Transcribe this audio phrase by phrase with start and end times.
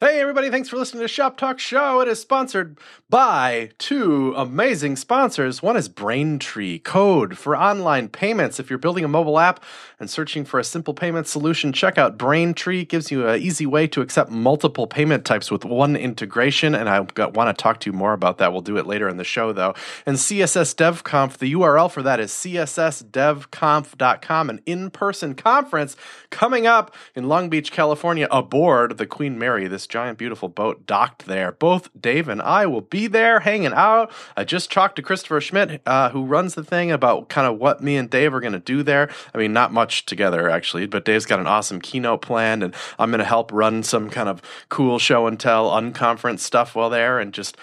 [0.00, 2.00] Hey, everybody, thanks for listening to Shop Talk Show.
[2.00, 2.78] It is sponsored
[3.10, 5.60] by two amazing sponsors.
[5.60, 8.60] One is Braintree, code for online payments.
[8.60, 9.60] If you're building a mobile app
[9.98, 12.82] and searching for a simple payment solution, check out Braintree.
[12.82, 16.76] It gives you an easy way to accept multiple payment types with one integration.
[16.76, 18.52] And I want to talk to you more about that.
[18.52, 19.74] We'll do it later in the show, though.
[20.06, 25.96] And CSS DevConf, the URL for that is cssdevconf.com, an in person conference
[26.30, 29.66] coming up in Long Beach, California, aboard the Queen Mary.
[29.66, 31.52] This giant, beautiful boat docked there.
[31.52, 34.12] Both Dave and I will be there hanging out.
[34.36, 37.82] I just talked to Christopher Schmitt, uh, who runs the thing, about kind of what
[37.82, 39.10] me and Dave are going to do there.
[39.34, 43.10] I mean, not much together, actually, but Dave's got an awesome keynote planned, and I'm
[43.10, 47.18] going to help run some kind of cool show and tell unconference stuff while there
[47.18, 47.56] and just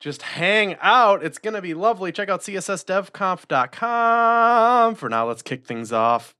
[0.00, 1.22] just hang out.
[1.22, 2.10] It's going to be lovely.
[2.10, 4.94] Check out cssdevconf.com.
[4.96, 6.34] For now, let's kick things off.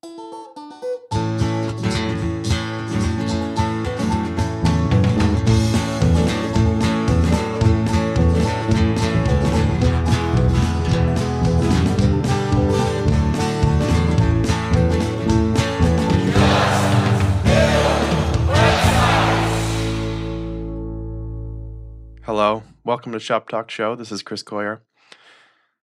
[22.42, 23.94] Hello, welcome to Shop Talk Show.
[23.94, 24.80] This is Chris Coyier.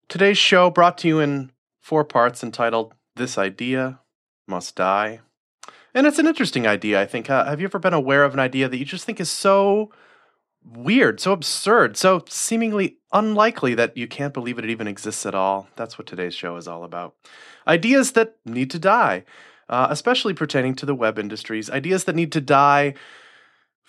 [0.09, 4.01] Today's show brought to you in four parts entitled This Idea
[4.45, 5.21] Must Die.
[5.93, 7.29] And it's an interesting idea, I think.
[7.29, 9.93] Uh, have you ever been aware of an idea that you just think is so
[10.61, 15.69] weird, so absurd, so seemingly unlikely that you can't believe it even exists at all?
[15.77, 17.15] That's what today's show is all about.
[17.69, 19.23] Ideas that need to die,
[19.69, 22.95] uh, especially pertaining to the web industries, ideas that need to die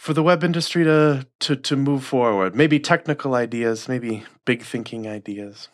[0.00, 2.56] for the web industry to, to, to move forward.
[2.56, 5.68] Maybe technical ideas, maybe big thinking ideas.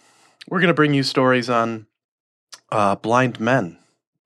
[0.49, 1.87] We're going to bring you stories on
[2.73, 3.79] uh, blind men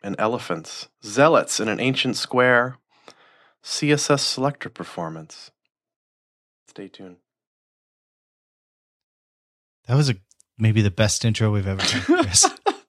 [0.03, 2.79] and elephants, zealots in an ancient square,
[3.63, 5.51] CSS selector performance.
[6.67, 7.17] Stay tuned.
[9.87, 10.15] That was a
[10.57, 12.47] maybe the best intro we've ever done, Chris.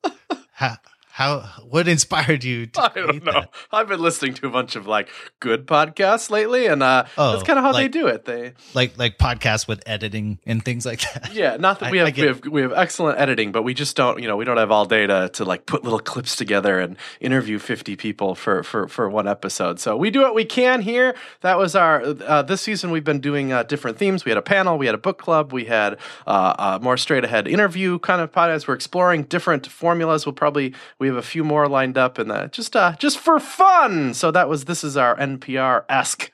[0.53, 0.78] how,
[1.22, 3.32] how what inspired you I don't know.
[3.32, 3.50] that?
[3.72, 5.09] I've been listening to a bunch of like
[5.40, 8.26] good podcasts lately, and uh, Oh, that's kind of how they do it.
[8.26, 11.34] They Like like podcasts with editing and things like that.
[11.34, 13.96] Yeah, not that I- we have, we have we have excellent editing, but we just
[13.96, 16.80] don't you know we don't have all day to, to like put little clips together
[16.80, 19.80] and interview fifty people for for for one episode.
[19.80, 21.16] So we do what we can here.
[21.42, 22.92] That was our uh, this season.
[22.92, 24.26] We've been doing uh, different themes.
[24.26, 27.24] We had a panel, we had a book club, we had uh, a more straight
[27.24, 28.68] ahead interview kind of podcast.
[28.68, 30.26] We're exploring different formulas.
[30.26, 33.40] We'll probably we have a few more lined up, and uh, just uh, just for
[33.40, 34.14] fun.
[34.14, 36.32] So that was this is our NPR esque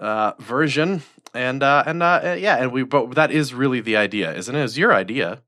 [0.00, 1.02] uh, version,
[1.32, 4.64] and uh, and uh, yeah, and we but that is really the idea, isn't it?
[4.64, 5.42] It's your idea.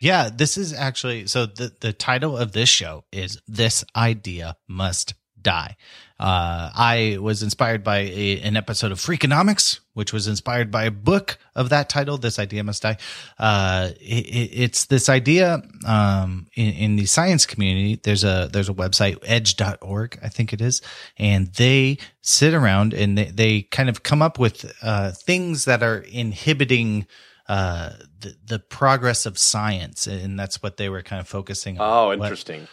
[0.00, 5.14] Yeah, this is actually so the the title of this show is This Idea Must
[5.48, 5.76] Die.
[6.20, 10.90] Uh, I was inspired by a, an episode of Freakonomics, which was inspired by a
[10.90, 12.96] book of that title, This Idea Must Die.
[13.38, 18.00] Uh, it, it- it's this idea um, in, in the science community.
[18.02, 20.82] There's a there's a website, edge.org, I think it is,
[21.18, 25.82] and they sit around and they, they kind of come up with uh, things that
[25.84, 27.06] are inhibiting
[27.48, 31.86] uh, the, the progress of science, and that's what they were kind of focusing on.
[32.08, 32.62] Oh, interesting.
[32.62, 32.70] What,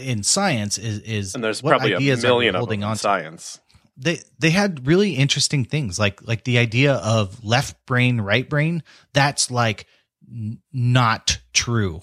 [0.00, 2.94] in science is is and there's what probably a ideas are million of holding on
[2.94, 2.98] to?
[2.98, 3.60] science.
[3.96, 8.82] They they had really interesting things like like the idea of left brain, right brain.
[9.12, 9.86] That's like
[10.28, 12.02] n- not true.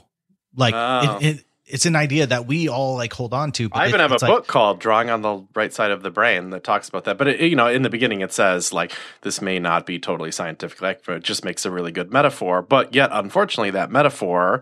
[0.56, 1.18] Like Oh.
[1.22, 3.70] it, it, it's an idea that we all like hold on to.
[3.74, 6.12] I even it- have a like- book called "Drawing on the Right Side of the
[6.12, 7.18] Brain" that talks about that.
[7.18, 10.32] But it, you know, in the beginning, it says like this may not be totally
[10.32, 12.62] scientific, like, but it just makes a really good metaphor.
[12.62, 14.62] But yet, unfortunately, that metaphor,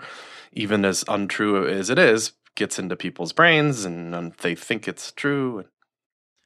[0.54, 5.12] even as untrue as it is, gets into people's brains, and um, they think it's
[5.12, 5.66] true.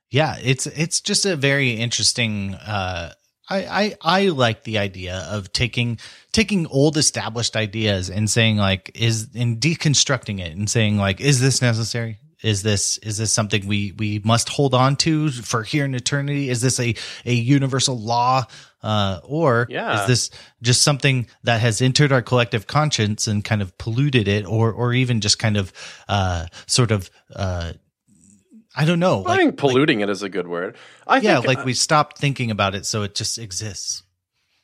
[0.09, 2.53] Yeah, it's it's just a very interesting.
[2.53, 3.13] Uh,
[3.49, 5.99] I, I I like the idea of taking
[6.31, 11.41] taking old established ideas and saying like is and deconstructing it and saying like is
[11.41, 12.19] this necessary?
[12.43, 16.49] Is this is this something we we must hold on to for here in eternity?
[16.49, 16.95] Is this a
[17.25, 18.45] a universal law?
[18.83, 19.93] Uh, or Yeah.
[19.93, 20.29] is this
[20.61, 24.93] just something that has entered our collective conscience and kind of polluted it, or or
[24.93, 25.71] even just kind of
[26.09, 27.73] uh, sort of uh,
[28.75, 29.23] I don't know.
[29.25, 30.77] I think polluting it is a good word.
[31.07, 34.03] I yeah, think, like uh, we stopped thinking about it, so it just exists.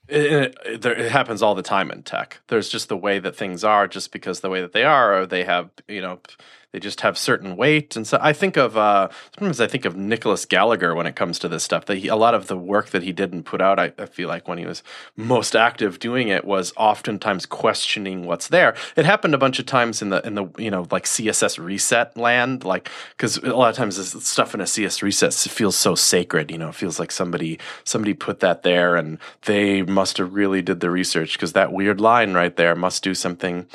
[0.08, 2.40] it, it, it happens all the time in tech.
[2.48, 5.26] There's just the way that things are, just because the way that they are, or
[5.28, 6.20] they have, you know,
[6.72, 7.96] they just have certain weight.
[7.96, 11.40] And so I think of uh, sometimes I think of Nicolas Gallagher when it comes
[11.40, 11.86] to this stuff.
[11.86, 14.06] That he, a lot of the work that he did and put out, I, I
[14.06, 14.84] feel like when he was
[15.16, 18.76] most active doing it was oftentimes questioning what's there.
[18.96, 22.16] It happened a bunch of times in the in the you know like CSS reset
[22.16, 25.96] land, like because a lot of times this stuff in a CSS reset feels so
[25.96, 26.52] sacred.
[26.52, 30.62] You know, it feels like somebody somebody put that there and they must have really
[30.62, 33.66] did the research because that weird line right there must do something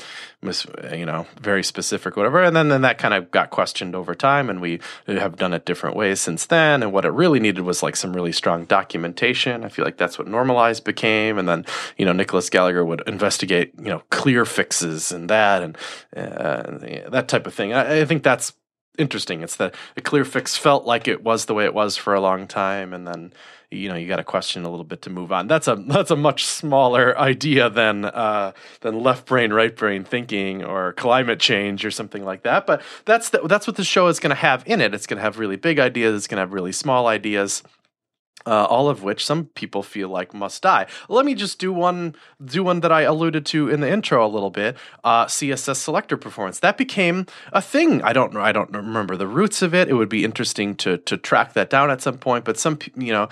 [0.45, 2.43] must, you know, very specific, whatever.
[2.43, 5.65] And then, then that kind of got questioned over time, and we have done it
[5.65, 6.83] different ways since then.
[6.83, 9.65] And what it really needed was like some really strong documentation.
[9.65, 11.39] I feel like that's what normalized became.
[11.39, 11.65] And then,
[11.97, 15.77] you know, Nicolas Gallagher would investigate, you know, clear fixes and that and
[16.17, 17.73] uh, that type of thing.
[17.73, 18.53] I, I think that's
[18.99, 19.43] interesting.
[19.43, 22.21] It's that a clear fix felt like it was the way it was for a
[22.21, 23.33] long time, and then
[23.75, 25.47] you know you got to question a little bit to move on.
[25.47, 30.65] That's a that's a much smaller idea than uh, than left brain right brain thinking
[30.65, 32.67] or climate change or something like that.
[32.67, 34.95] But that's the, that's what the show is going to have in it.
[34.95, 36.17] It's going to have really big ideas.
[36.17, 37.63] It's going to have really small ideas
[38.47, 40.87] uh, all of which some people feel like must die.
[41.09, 42.15] Let me just do one,
[42.45, 44.77] do one that I alluded to in the intro a little bit.
[45.03, 48.03] Uh, CSS selector performance that became a thing.
[48.03, 48.41] I don't know.
[48.41, 49.89] I don't remember the roots of it.
[49.89, 52.45] It would be interesting to to track that down at some point.
[52.45, 53.25] But some, you know,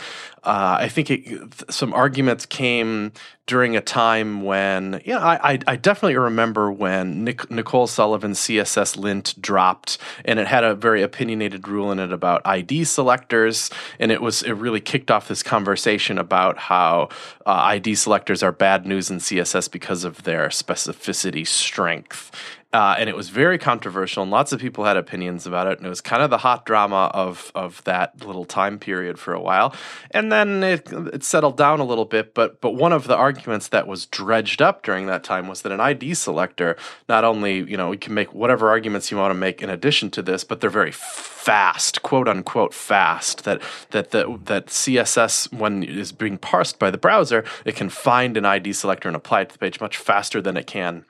[0.45, 3.13] uh, I think it, some arguments came
[3.47, 8.97] during a time when, yeah, I, I, I definitely remember when Nick, Nicole Sullivan's CSS
[8.97, 13.69] lint dropped, and it had a very opinionated rule in it about ID selectors,
[13.99, 17.09] and it was it really kicked off this conversation about how
[17.45, 22.31] uh, ID selectors are bad news in CSS because of their specificity strength.
[22.73, 25.77] Uh, and it was very controversial, and lots of people had opinions about it.
[25.77, 29.35] And it was kind of the hot drama of of that little time period for
[29.35, 29.75] a while.
[30.13, 32.33] And then it, it settled down a little bit.
[32.33, 35.73] But but one of the arguments that was dredged up during that time was that
[35.73, 36.77] an ID selector
[37.11, 40.11] not only you know you can make whatever arguments you want to make in addition
[40.13, 43.45] to this, but they're very fast, quote unquote fast.
[43.45, 43.61] That
[43.91, 48.47] that the, that CSS when is being parsed by the browser, it can find an
[48.47, 51.05] ID selector and apply it to the page much faster than it can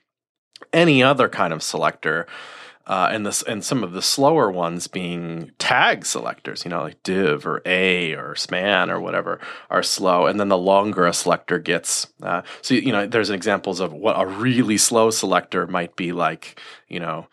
[0.72, 2.26] any other kind of selector.
[2.84, 7.00] Uh, and this and some of the slower ones being tag selectors, you know, like
[7.04, 9.38] div or a or span or whatever,
[9.70, 10.26] are slow.
[10.26, 14.20] And then the longer a selector gets, uh, so you know, there's examples of what
[14.20, 17.28] a really slow selector might be like, you know,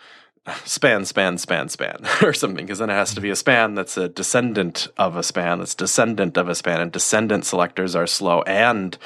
[0.65, 3.97] span, span, span, span, or something, because then it has to be a span that's
[3.97, 8.41] a descendant of a span that's descendant of a span, and descendant selectors are slow
[8.43, 8.97] and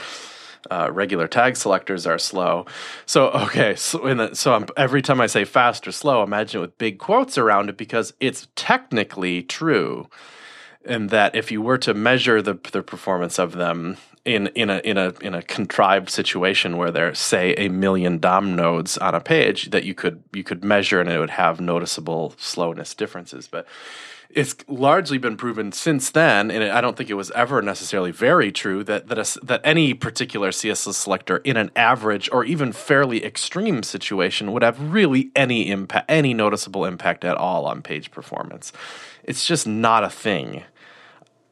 [0.71, 2.65] uh, regular tag selectors are slow.
[3.06, 6.62] So okay, so, the, so I'm, every time I say fast or slow, imagine it
[6.62, 10.10] with big quotes around it because it's technically true,
[10.86, 14.77] and that if you were to measure the the performance of them in in a
[14.80, 19.19] in a in a contrived situation where there's say a million DOM nodes on a
[19.19, 23.68] page that you could you could measure and it would have noticeable slowness differences, but
[24.35, 28.51] it's largely been proven since then, and I don't think it was ever necessarily very
[28.51, 33.24] true that that a, that any particular CSS selector in an average or even fairly
[33.24, 38.74] extreme situation would have really any impact, any noticeable impact at all on page performance.
[39.24, 40.63] It's just not a thing.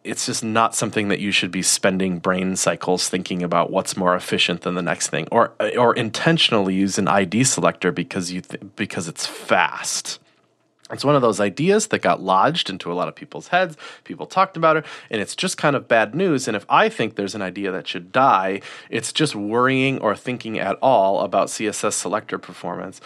[0.03, 4.15] It's just not something that you should be spending brain cycles thinking about what's more
[4.15, 8.63] efficient than the next thing, or or intentionally use an ID selector because you th-
[8.75, 10.19] because it's fast
[10.91, 13.77] it's one of those ideas that got lodged into a lot of people's heads.
[14.03, 16.47] People talked about it, and it's just kind of bad news.
[16.47, 20.59] And if I think there's an idea that should die, it's just worrying or thinking
[20.59, 23.01] at all about CSS selector performance.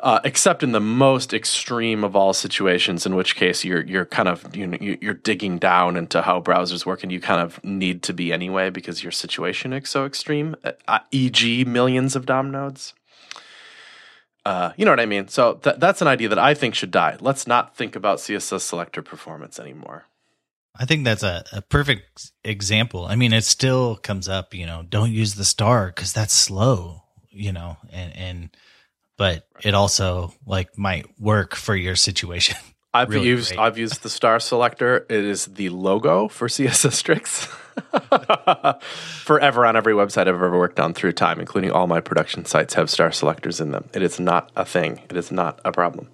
[0.00, 4.28] Uh, except in the most extreme of all situations, in which case you're you're kind
[4.28, 8.00] of you know, you're digging down into how browsers work, and you kind of need
[8.04, 10.54] to be anyway because your situation is so extreme.
[10.86, 12.94] Uh, e.g., millions of DOM nodes.
[14.44, 15.28] Uh, you know what I mean?
[15.28, 17.16] So th- that's an idea that I think should die.
[17.20, 20.06] Let's not think about CSS selector performance anymore.
[20.74, 23.04] I think that's a, a perfect example.
[23.04, 27.02] I mean, it still comes up, you know, don't use the star because that's slow,
[27.30, 28.56] you know, and, and,
[29.16, 32.56] but it also like might work for your situation.
[32.94, 33.60] I've really used great.
[33.60, 35.04] I've used the star selector.
[35.10, 37.48] It is the logo for CSS Tricks.
[39.24, 42.74] Forever on every website I've ever worked on through time, including all my production sites,
[42.74, 43.88] have star selectors in them.
[43.94, 45.02] It is not a thing.
[45.10, 46.08] It is not a problem.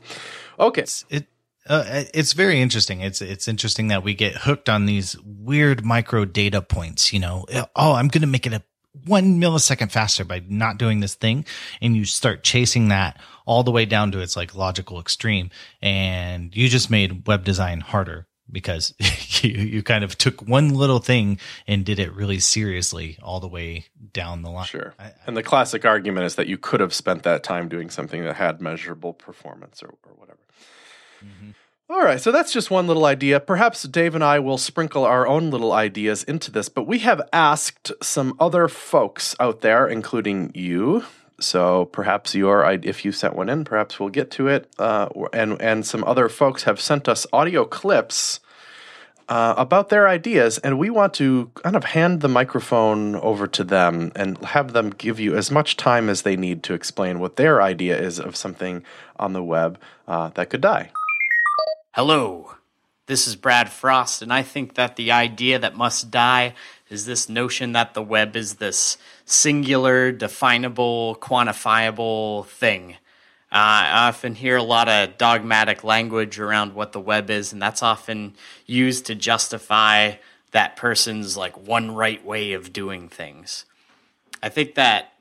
[0.59, 0.83] Okay.
[0.83, 1.27] It's, it
[1.67, 3.01] uh, it's very interesting.
[3.01, 7.13] It's it's interesting that we get hooked on these weird micro data points.
[7.13, 8.63] You know, oh, I'm going to make it a
[9.07, 11.45] one millisecond faster by not doing this thing.
[11.81, 15.51] And you start chasing that all the way down to its like logical extreme.
[15.83, 18.95] And you just made web design harder because
[19.43, 23.49] you, you kind of took one little thing and did it really seriously all the
[23.49, 24.67] way down the line.
[24.67, 24.95] Sure.
[24.99, 28.23] I, and the classic argument is that you could have spent that time doing something
[28.25, 30.39] that had measurable performance or, or whatever.
[31.25, 31.51] Mm-hmm.
[31.91, 33.39] All right, so that's just one little idea.
[33.39, 37.21] Perhaps Dave and I will sprinkle our own little ideas into this, but we have
[37.31, 41.05] asked some other folks out there, including you.
[41.41, 44.73] So perhaps your if you sent one in, perhaps we'll get to it.
[44.79, 48.41] Uh, and and some other folks have sent us audio clips
[49.29, 53.65] uh, about their ideas, and we want to kind of hand the microphone over to
[53.65, 57.37] them and have them give you as much time as they need to explain what
[57.37, 58.83] their idea is of something
[59.19, 60.91] on the web uh, that could die.
[61.93, 62.55] Hello,
[63.07, 66.55] this is Brad Frost, and I think that the idea that must die
[66.91, 72.97] is this notion that the web is this singular, definable, quantifiable thing.
[73.51, 77.63] Uh, I often hear a lot of dogmatic language around what the web is, and
[77.63, 78.35] that's often
[78.67, 80.15] used to justify
[80.51, 83.65] that person's like one right way of doing things.
[84.43, 85.13] I think that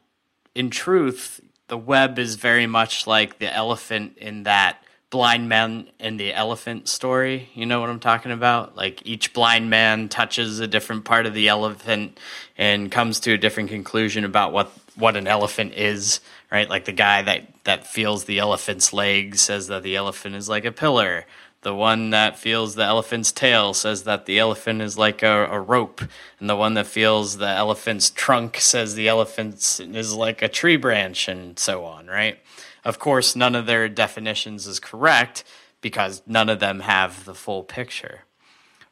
[0.53, 4.82] in truth, the web is very much like the elephant in that
[5.13, 7.47] blind man and the elephant story.
[7.53, 8.75] You know what I'm talking about?
[8.75, 12.19] Like each blind man touches a different part of the elephant
[12.57, 16.19] and comes to a different conclusion about what what an elephant is,
[16.51, 16.67] right?
[16.67, 20.65] Like the guy that that feels the elephant's leg says that the elephant is like
[20.65, 21.27] a pillar.
[21.61, 25.59] The one that feels the elephant's tail says that the elephant is like a, a
[25.59, 26.01] rope.
[26.39, 30.75] And the one that feels the elephant's trunk says the elephant is like a tree
[30.75, 32.39] branch, and so on, right?
[32.85, 35.43] Of course, none of their definitions is correct
[35.81, 38.21] because none of them have the full picture.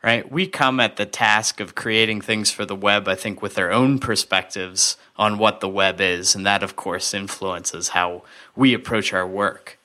[0.04, 0.32] Right?
[0.32, 3.72] We come at the task of creating things for the web, I think, with our
[3.72, 6.34] own perspectives on what the web is.
[6.34, 8.24] And that, of course, influences how
[8.56, 9.78] we approach our work.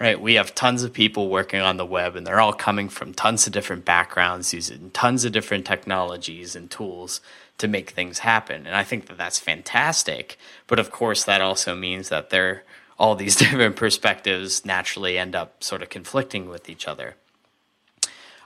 [0.00, 0.20] Right?
[0.20, 3.46] We have tons of people working on the web, and they're all coming from tons
[3.46, 7.20] of different backgrounds, using tons of different technologies and tools
[7.58, 8.66] to make things happen.
[8.66, 10.36] And I think that that's fantastic.
[10.66, 12.64] But of course, that also means that they're
[12.98, 17.16] all these different perspectives naturally end up sort of conflicting with each other.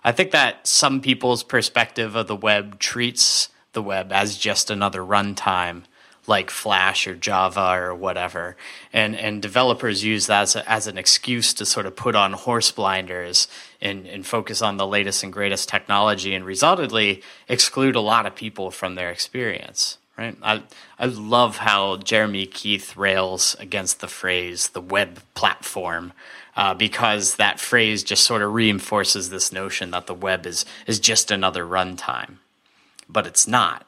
[0.04, 5.02] I think that some people's perspective of the web treats the web as just another
[5.02, 5.82] runtime
[6.26, 8.56] like Flash or Java or whatever.
[8.92, 12.34] And, and developers use that as, a, as an excuse to sort of put on
[12.34, 13.48] horse blinders
[13.80, 18.34] and, and focus on the latest and greatest technology and resultantly exclude a lot of
[18.34, 20.36] people from their experience right?
[20.42, 20.62] I
[20.98, 26.12] I love how Jeremy Keith rails against the phrase the web platform.
[26.56, 30.98] Uh, because that phrase just sort of reinforces this notion that the web is is
[30.98, 32.38] just another runtime,
[33.08, 33.86] but it's not,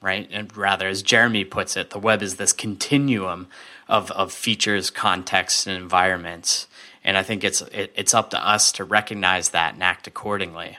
[0.00, 0.28] right?
[0.30, 3.48] And rather, as Jeremy puts it, the web is this continuum
[3.88, 6.68] of of features, contexts, and environments.
[7.02, 10.78] And I think it's it, it's up to us to recognize that and act accordingly.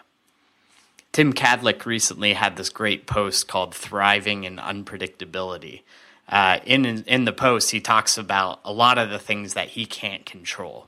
[1.13, 5.84] Tim Kadlec recently had this great post called "Thriving in Unpredictability."
[6.27, 9.86] Uh, in in the post, he talks about a lot of the things that he
[9.86, 10.88] can't control.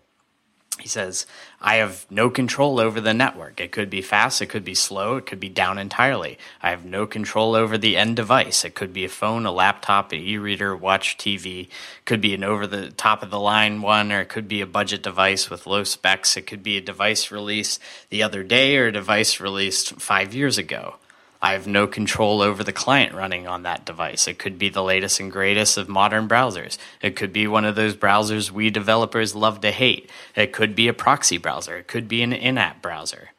[0.79, 1.25] He says,
[1.61, 3.61] I have no control over the network.
[3.61, 6.37] It could be fast, it could be slow, it could be down entirely.
[6.61, 8.65] I have no control over the end device.
[8.65, 11.69] It could be a phone, a laptop, an e reader, watch, TV.
[12.03, 14.67] Could be an over the top of the line one, or it could be a
[14.67, 16.35] budget device with low specs.
[16.35, 20.57] It could be a device released the other day or a device released five years
[20.57, 20.97] ago.
[21.45, 24.27] I have no control over the client running on that device.
[24.27, 26.79] It could be the latest and greatest of modern browsers.
[27.03, 30.09] It could be one of those browsers we developers love to hate.
[30.35, 31.77] It could be a proxy browser.
[31.77, 33.29] It could be an in app browser.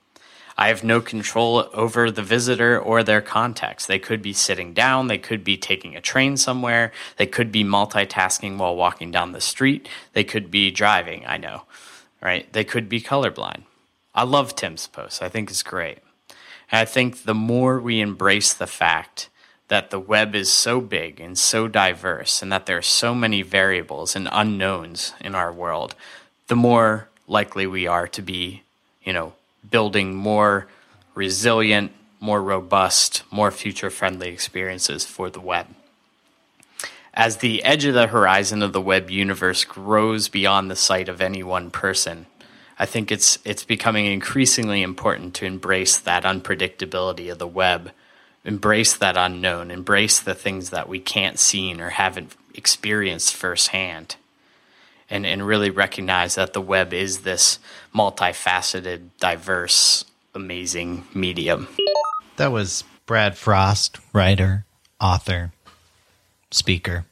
[0.56, 3.88] I have no control over the visitor or their context.
[3.88, 7.64] They could be sitting down, they could be taking a train somewhere, they could be
[7.64, 11.62] multitasking while walking down the street, they could be driving, I know,
[12.22, 12.50] right?
[12.52, 13.62] They could be colorblind.
[14.14, 15.24] I love Tim's post.
[15.24, 15.98] I think it's great.
[16.70, 19.28] And I think the more we embrace the fact
[19.68, 23.42] that the web is so big and so diverse and that there are so many
[23.42, 25.94] variables and unknowns in our world,
[26.46, 28.62] the more likely we are to be,
[29.02, 29.32] you know,
[29.68, 30.68] building more
[31.14, 35.66] resilient, more robust, more future friendly experiences for the web.
[37.12, 41.20] As the edge of the horizon of the web universe grows beyond the sight of
[41.20, 42.26] any one person,
[42.78, 47.92] I think it's it's becoming increasingly important to embrace that unpredictability of the web,
[48.44, 54.16] embrace that unknown, embrace the things that we can't see or haven't experienced firsthand.
[55.08, 57.60] And, and really recognize that the web is this
[57.94, 60.04] multifaceted, diverse,
[60.34, 61.68] amazing medium.
[62.38, 64.64] That was Brad Frost, writer,
[65.00, 65.52] author,
[66.50, 67.04] speaker,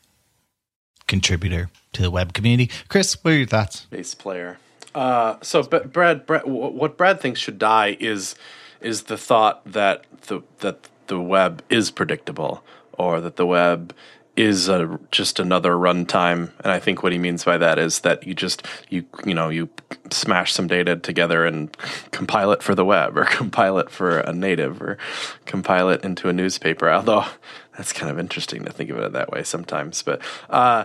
[1.06, 2.72] contributor to the web community.
[2.88, 3.86] Chris, what are your thoughts?
[3.90, 4.58] Bass player.
[4.94, 8.34] Uh, so, but Brad, Brad, what Brad thinks should die is
[8.80, 13.94] is the thought that the that the web is predictable, or that the web
[14.36, 18.26] is a, just another runtime, and I think what he means by that is that
[18.26, 19.68] you just you you know you
[20.10, 21.74] smash some data together and
[22.10, 24.98] compile it for the web, or compile it for a native, or
[25.46, 26.90] compile it into a newspaper.
[26.90, 27.24] Although
[27.76, 30.02] that's kind of interesting to think of it that way sometimes.
[30.02, 30.20] But
[30.50, 30.84] uh,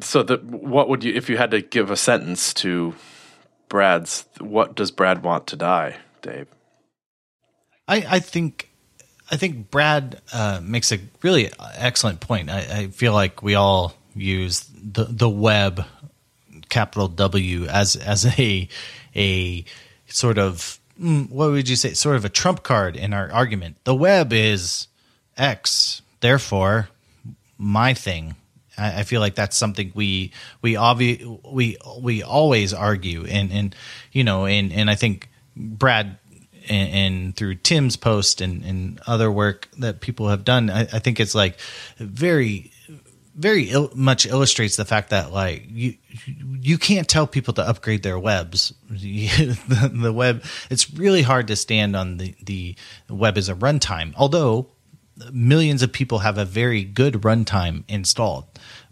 [0.00, 2.94] so the what would you if you had to give a sentence to
[3.72, 4.26] Brad's?
[4.38, 6.46] What does Brad want to die, Dave?
[7.88, 8.68] I, I think
[9.30, 12.50] I think Brad uh, makes a really excellent point.
[12.50, 15.86] I, I, feel like we all use the the web,
[16.68, 18.68] capital W, as as a
[19.16, 19.64] a
[20.06, 23.76] sort of mm, what would you say, sort of a trump card in our argument.
[23.84, 24.88] The web is
[25.38, 26.90] X, therefore
[27.56, 28.36] my thing.
[28.76, 33.76] I, I feel like that's something we we obvi- we we always argue, and and
[34.12, 36.18] you know, and and I think Brad
[36.68, 40.98] and, and, through Tim's post and, and other work that people have done, I, I
[41.00, 41.58] think it's like
[41.98, 42.70] very,
[43.34, 45.94] very il- much illustrates the fact that like you
[46.60, 48.72] you can't tell people to upgrade their webs.
[48.90, 52.76] the, the web, it's really hard to stand on the the
[53.08, 54.14] web as a runtime.
[54.16, 54.68] Although
[55.32, 58.44] millions of people have a very good runtime installed,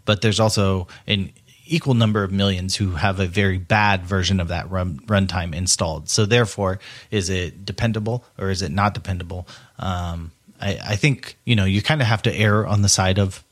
[0.05, 1.31] but there's also an
[1.65, 6.09] equal number of millions who have a very bad version of that run runtime installed.
[6.09, 9.47] So therefore, is it dependable or is it not dependable?
[9.79, 13.17] Um, I, I, think you know you kind of have to err on the side
[13.17, 13.43] of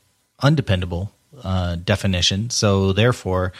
[0.42, 1.10] undependable
[1.42, 2.50] uh, definition.
[2.50, 3.52] So therefore,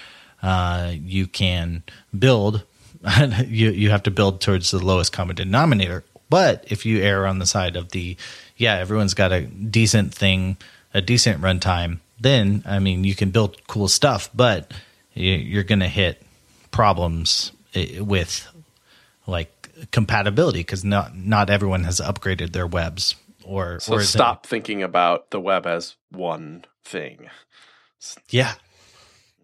[0.42, 1.82] uh, you can
[2.16, 2.62] build.
[3.46, 6.04] you you have to build towards the lowest common denominator.
[6.28, 8.16] But if you err on the side of the
[8.60, 10.56] yeah, everyone's got a decent thing,
[10.94, 14.72] a decent runtime then I mean you can build cool stuff, but
[15.14, 16.22] you're going to hit
[16.70, 18.46] problems eh, with
[19.26, 24.82] like compatibility because not not everyone has upgraded their webs or so or stop thinking
[24.82, 27.28] about the web as one thing.
[28.28, 28.54] Yeah,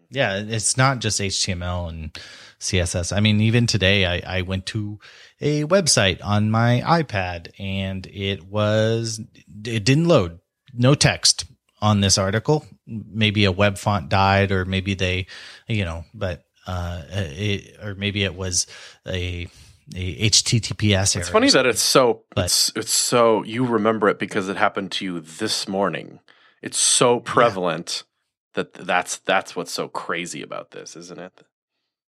[0.09, 2.13] yeah, it's not just HTML and
[2.59, 3.15] CSS.
[3.15, 4.99] I mean, even today, I, I went to
[5.41, 10.39] a website on my iPad and it was it didn't load,
[10.73, 11.45] no text
[11.81, 12.65] on this article.
[12.85, 15.27] Maybe a web font died, or maybe they,
[15.67, 18.65] you know, but uh, it, or maybe it was
[19.05, 19.47] a
[19.95, 21.15] a HTTPS.
[21.15, 24.91] It's funny that it's so but, it's it's so you remember it because it happened
[24.93, 26.19] to you this morning.
[26.61, 28.06] It's so prevalent yeah.
[28.57, 31.43] That that's that's what's so crazy about this, isn't it?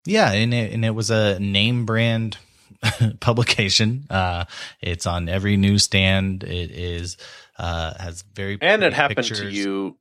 [0.06, 2.38] Yeah, and it, and it was a name brand
[3.20, 4.06] publication.
[4.08, 4.44] Uh,
[4.80, 6.44] it's on every newsstand.
[6.44, 7.16] It is
[7.58, 9.40] uh, has very and it happened pictures.
[9.40, 9.98] to you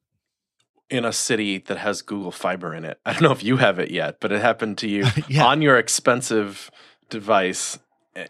[0.91, 2.99] in a city that has Google Fiber in it.
[3.05, 5.45] I don't know if you have it yet, but it happened to you yeah.
[5.45, 6.69] on your expensive
[7.09, 7.79] device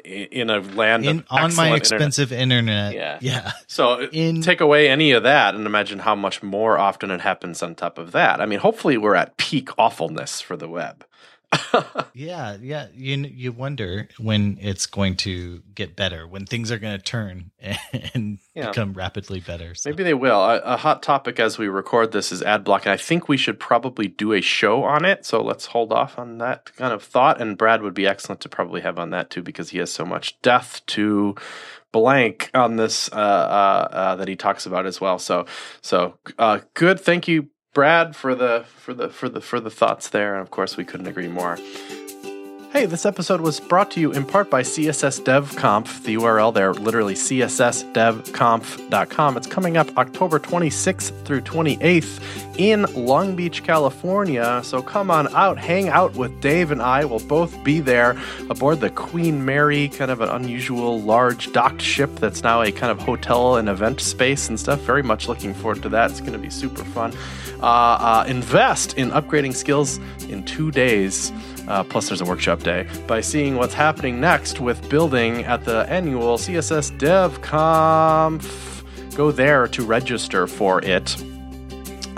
[0.03, 2.93] in a land in, on my expensive internet.
[2.93, 3.21] internet.
[3.21, 3.51] Yeah, yeah.
[3.67, 7.21] So uh, in, take away any of that, and imagine how much more often it
[7.21, 8.41] happens on top of that.
[8.41, 11.05] I mean, hopefully, we're at peak awfulness for the web.
[12.13, 12.87] yeah, yeah.
[12.93, 17.51] You you wonder when it's going to get better, when things are going to turn
[18.13, 18.67] and yeah.
[18.67, 19.75] become rapidly better.
[19.75, 19.89] So.
[19.89, 20.39] Maybe they will.
[20.39, 23.37] A, a, hot topic as we record this is ad block, and I think we
[23.37, 25.25] should probably do a show on it.
[25.25, 27.41] So let's hold off on that kind of thought.
[27.41, 30.05] And Brad would be excellent to probably have on that too, because he has so
[30.05, 31.35] much death to
[31.95, 35.17] blank on this uh, uh, uh, that he talks about as well.
[35.17, 35.45] So
[35.81, 36.99] so uh, good.
[36.99, 40.49] Thank you, Brad for the for the for the for the thoughts there, and of
[40.49, 41.59] course we couldn't agree more.
[42.75, 46.03] Hey, this episode was brought to you in part by CSS DevConf.
[46.03, 49.37] The URL there, literally cssdevconf.com.
[49.37, 54.59] It's coming up October 26th through 28th in Long Beach, California.
[54.65, 57.05] So come on out, hang out with Dave and I.
[57.05, 58.17] We'll both be there
[58.49, 62.91] aboard the Queen Mary, kind of an unusual large docked ship that's now a kind
[62.91, 64.81] of hotel and event space and stuff.
[64.81, 66.11] Very much looking forward to that.
[66.11, 67.13] It's going to be super fun.
[67.61, 71.31] Uh, uh, invest in upgrading skills in two days.
[71.67, 75.85] Uh, plus, there's a workshop day by seeing what's happening next with building at the
[75.89, 78.83] annual CSS Dev Conf.
[79.15, 81.15] Go there to register for it.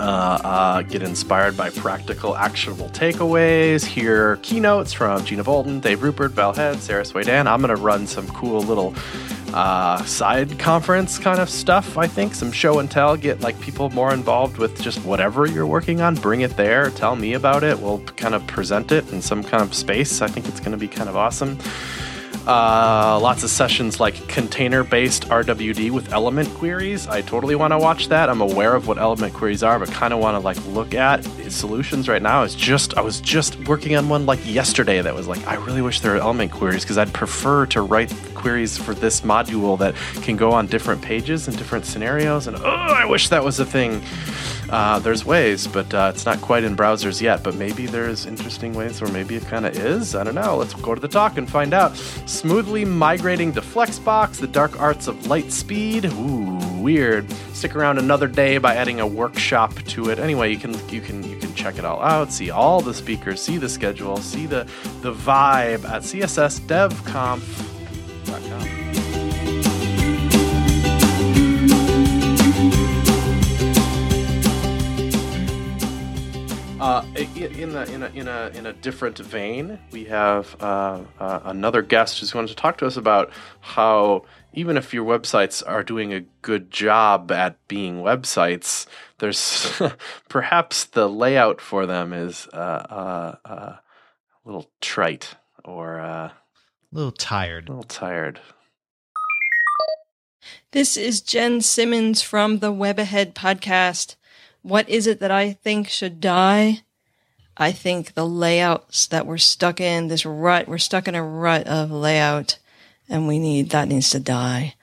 [0.00, 6.32] Uh, uh, get inspired by practical, actionable takeaways, hear keynotes from Gina Bolton, Dave Rupert,
[6.32, 7.46] Val Head, Sara Soueidan.
[7.46, 8.94] I'm going to run some cool little
[9.52, 11.98] uh, side conference kind of stuff.
[11.98, 15.66] I think some show and tell, get like people more involved with just whatever you're
[15.66, 16.14] working on.
[16.14, 17.80] Bring it there, tell me about it.
[17.80, 20.22] We'll kind of present it in some kind of space.
[20.22, 21.58] I think it's going to be kind of awesome.
[22.48, 27.06] Uh, lots of sessions like container based RWD with element queries.
[27.06, 28.30] I totally want to watch that.
[28.30, 31.24] I'm aware of what element queries are, but kind of want to like look at
[31.52, 32.44] solutions right now.
[32.44, 35.82] It's just I was just working on one like yesterday that was like I really
[35.82, 39.94] wish there were element queries because I'd prefer to write queries for this module that
[40.22, 42.46] can go on different pages and different scenarios.
[42.46, 44.02] And oh, I wish that was a thing.
[44.68, 47.42] Uh, there's ways, but uh, it's not quite in browsers yet.
[47.42, 50.14] But maybe there's interesting ways, or maybe it kind of is.
[50.14, 50.56] I don't know.
[50.56, 51.96] Let's go to the talk and find out.
[51.96, 56.04] Smoothly migrating to Flexbox, the dark arts of light speed.
[56.06, 57.30] Ooh, weird.
[57.52, 60.18] Stick around another day by adding a workshop to it.
[60.18, 62.32] Anyway, you can you can you can check it all out.
[62.32, 63.40] See all the speakers.
[63.40, 64.18] See the schedule.
[64.18, 64.64] See the
[65.00, 67.77] the vibe at cssdevconf.com.
[76.80, 81.40] Uh, in a, in a in a in a different vein, we have uh, uh,
[81.44, 85.82] another guest who's going to talk to us about how even if your websites are
[85.82, 88.86] doing a good job at being websites,
[89.18, 89.72] there's
[90.28, 93.80] perhaps the layout for them is uh, uh, uh, a
[94.44, 96.32] little trite or a
[96.92, 97.68] little tired.
[97.68, 98.38] A little tired.
[100.70, 104.14] This is Jen Simmons from the Web Ahead podcast.
[104.62, 106.82] What is it that I think should die?
[107.56, 111.66] I think the layouts that we're stuck in, this rut, we're stuck in a rut
[111.66, 112.58] of layout
[113.08, 114.74] and we need, that needs to die.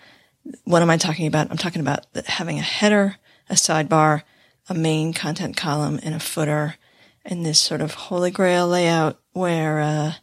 [0.64, 1.50] What am I talking about?
[1.52, 3.18] I'm talking about having a header,
[3.50, 4.24] a sidebar,
[4.68, 6.76] a main content column, and a footer,
[7.24, 10.14] and this sort of holy grail layout where, uh,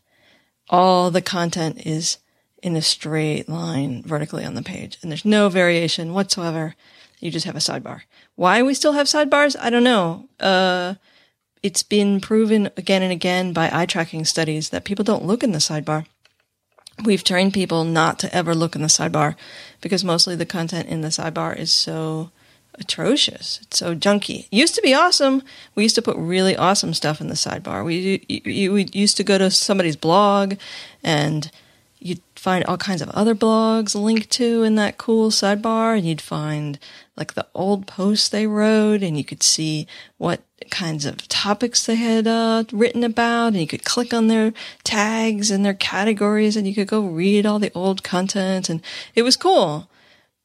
[0.68, 2.18] all the content is
[2.62, 6.74] in a straight line vertically on the page and there's no variation whatsoever.
[7.20, 8.02] You just have a sidebar.
[8.36, 9.56] Why we still have sidebars?
[9.60, 10.28] I don't know.
[10.40, 10.94] Uh,
[11.62, 15.52] it's been proven again and again by eye tracking studies that people don't look in
[15.52, 16.06] the sidebar.
[17.04, 19.36] We've trained people not to ever look in the sidebar
[19.80, 22.30] because mostly the content in the sidebar is so
[22.74, 23.60] atrocious.
[23.62, 24.46] It's so junky.
[24.50, 25.42] It used to be awesome.
[25.74, 27.84] We used to put really awesome stuff in the sidebar.
[27.84, 30.54] We, we used to go to somebody's blog
[31.02, 31.50] and
[32.42, 36.76] find all kinds of other blogs linked to in that cool sidebar and you'd find
[37.16, 39.86] like the old posts they wrote and you could see
[40.18, 44.52] what kinds of topics they had uh, written about and you could click on their
[44.82, 48.82] tags and their categories and you could go read all the old content and
[49.14, 49.88] it was cool.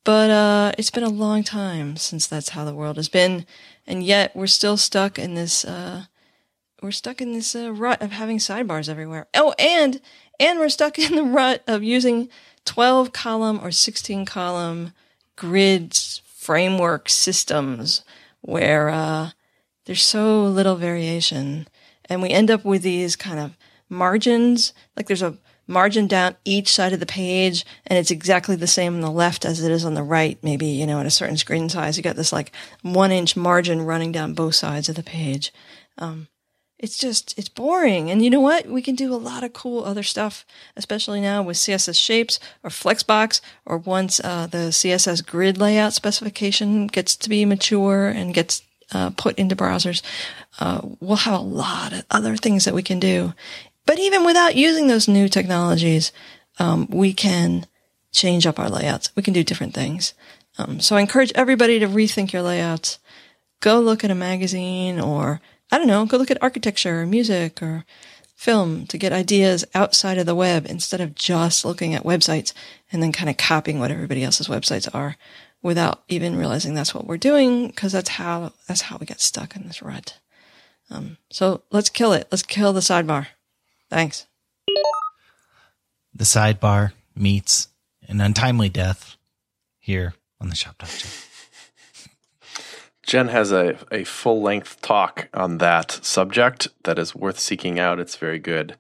[0.04, 3.44] But uh, it's been a long time since that's how the world has been
[3.88, 6.04] and yet we're still stuck in this uh,
[6.80, 9.26] we're stuck in this uh, rut of having sidebars everywhere.
[9.34, 10.00] Oh and
[10.40, 12.30] and we're stuck in the rut of using
[12.66, 14.94] 12 column or 16 column
[15.36, 18.04] grids framework systems
[18.42, 19.32] where uh,
[19.86, 21.68] there's so little variation.
[22.06, 23.58] And we end up with these kind of
[23.90, 28.68] margins, like there's a margin down each side of the page and it's exactly the
[28.68, 30.38] same on the left as it is on the right.
[30.42, 33.82] Maybe, you know, at a certain screen size, you got this like one inch margin
[33.82, 35.52] running down both sides of the page.
[35.98, 36.28] Um,
[36.80, 38.12] it's just it's boring.
[38.12, 38.68] And you know what?
[38.68, 42.70] We can do a lot of cool other stuff especially now with css shapes or
[42.70, 48.62] flexbox or once uh, the css grid layout specification gets to be mature and gets
[48.92, 50.02] uh, put into browsers
[50.60, 53.34] uh, we'll have a lot of other things that we can do.
[53.86, 56.12] But even without using those new technologies
[56.60, 57.66] um, we can
[58.12, 59.16] change up our layouts.
[59.16, 60.14] We can do different things.
[60.58, 62.98] Um, so i encourage everybody to rethink your layouts.
[63.60, 65.40] Go look at a magazine or
[65.72, 67.86] I don't know, go look at architecture or music or
[68.36, 72.54] film to get ideas outside of the web instead of just looking at websites
[72.92, 75.18] and then kind of copying what everybody else's websites are
[75.62, 79.56] without even realizing that's what we're doing because that's how that's how we get stuck
[79.56, 80.20] in this rut.
[80.90, 82.28] Um, so let's kill it.
[82.32, 83.28] Let's kill the sidebar.
[83.90, 84.28] Thanks.
[86.14, 87.70] The sidebar meets
[88.08, 89.18] an untimely death
[89.80, 91.27] here on the Shop Talk Show.
[93.08, 98.00] Jen has a, a full length talk on that subject that is worth seeking out.
[98.00, 98.76] It's very good.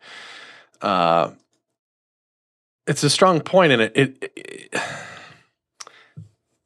[0.81, 1.31] Uh,
[2.85, 4.81] it's a strong point, and it, it, it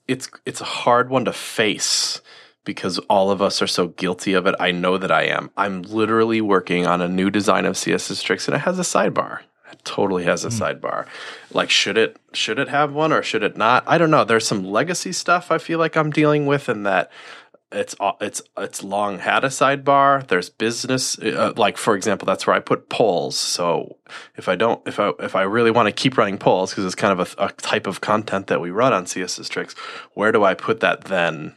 [0.08, 2.20] it's it's a hard one to face
[2.66, 4.56] because all of us are so guilty of it.
[4.60, 5.52] I know that I am.
[5.56, 9.42] I'm literally working on a new design of CSS Tricks, and it has a sidebar.
[9.72, 10.60] It totally has a mm.
[10.60, 11.08] sidebar.
[11.52, 13.84] Like, should it should it have one or should it not?
[13.88, 14.24] I don't know.
[14.24, 17.12] There's some legacy stuff I feel like I'm dealing with, and that
[17.72, 20.28] it's it's it's long had a sidebar.
[20.28, 23.38] There's business, uh, like for example, that's where I put polls.
[23.38, 23.98] So
[24.36, 26.96] if I don't, if I if I really want to keep running polls because it's
[26.96, 29.74] kind of a, a, type of content that we run on CSS Tricks,
[30.14, 31.56] where do I put that then?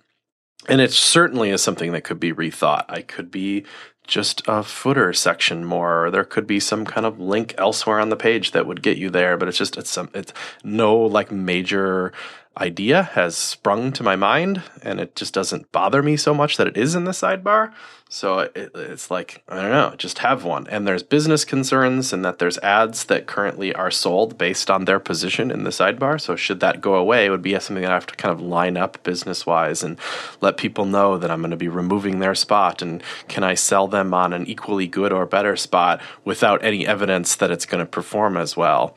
[0.69, 2.87] And it certainly is something that could be rethought.
[2.89, 3.65] I could be
[4.07, 8.11] just a footer section more, or there could be some kind of link elsewhere on
[8.11, 9.37] the page that would get you there.
[9.37, 12.13] But it's just it's some it's no like major
[12.57, 16.67] idea has sprung to my mind and it just doesn't bother me so much that
[16.67, 17.73] it is in the sidebar.
[18.09, 20.69] So it, it's like, I don't know, just have one.
[20.69, 25.01] And there's business concerns and that there's ads that currently are sold based on their
[25.01, 26.21] position in the sidebar.
[26.21, 28.41] So should that go away, it would be something that I have to kind of
[28.41, 29.99] line up business wise and
[30.41, 32.83] let people know that I'm going to be removing their spot.
[32.83, 37.35] And can I sell them on an equally good or better spot without any evidence
[37.37, 38.95] that it's going to perform as well?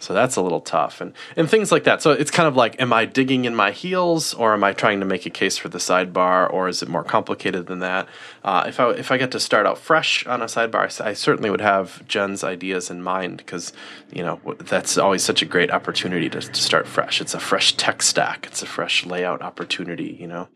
[0.00, 2.02] So that's a little tough and, and things like that.
[2.02, 5.00] So it's kind of like, am I digging in my heels or am I trying
[5.00, 8.08] to make a case for the sidebar or is it more complicated than that?
[8.42, 11.50] Uh, if, I, if I get to start out fresh on a sidebar, I certainly
[11.50, 13.72] would have Jen's ideas in mind because,
[14.12, 17.20] you know, that's always such a great opportunity to, to start fresh.
[17.20, 18.46] It's a fresh tech stack.
[18.46, 20.48] It's a fresh layout opportunity, you know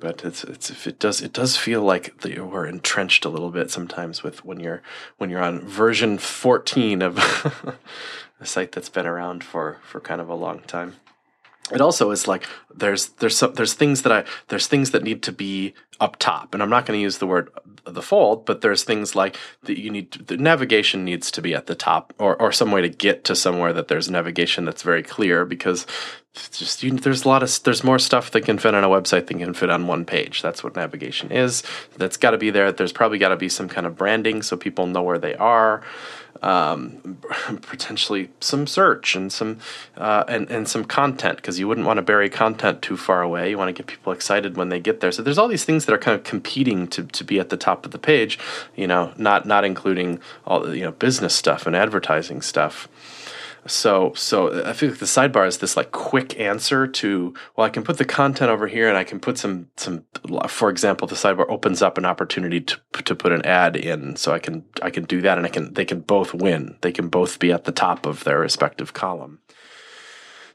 [0.00, 3.50] but it's it's if it does it does feel like the, we're entrenched a little
[3.50, 4.82] bit sometimes with when you're
[5.16, 7.16] when you're on version 14 of
[8.40, 10.96] a site that's been around for for kind of a long time
[11.72, 15.22] it also is like there's there's some, there's things that I there's things that need
[15.24, 17.50] to be up top, and I'm not going to use the word
[17.86, 21.42] uh, the fold, but there's things like that you need to, the navigation needs to
[21.42, 24.64] be at the top, or or some way to get to somewhere that there's navigation
[24.64, 25.86] that's very clear because
[26.52, 29.26] just you, there's a lot of there's more stuff that can fit on a website
[29.26, 30.40] than can fit on one page.
[30.40, 31.62] That's what navigation is.
[31.96, 32.72] That's got to be there.
[32.72, 35.82] There's probably got to be some kind of branding so people know where they are
[36.42, 37.18] um,
[37.62, 39.58] potentially some search and some
[39.96, 43.50] uh, and and some content because you wouldn't want to bury content too far away.
[43.50, 45.12] You want to get people excited when they get there.
[45.12, 47.56] So there's all these things that are kind of competing to to be at the
[47.56, 48.38] top of the page.
[48.76, 52.88] You know, not not including all the you know business stuff and advertising stuff.
[53.66, 57.70] So so I feel like the sidebar is this like quick answer to well I
[57.70, 60.04] can put the content over here and I can put some some
[60.48, 64.32] for example the sidebar opens up an opportunity to to put an ad in so
[64.32, 67.08] I can I can do that and I can they can both win they can
[67.08, 69.40] both be at the top of their respective column.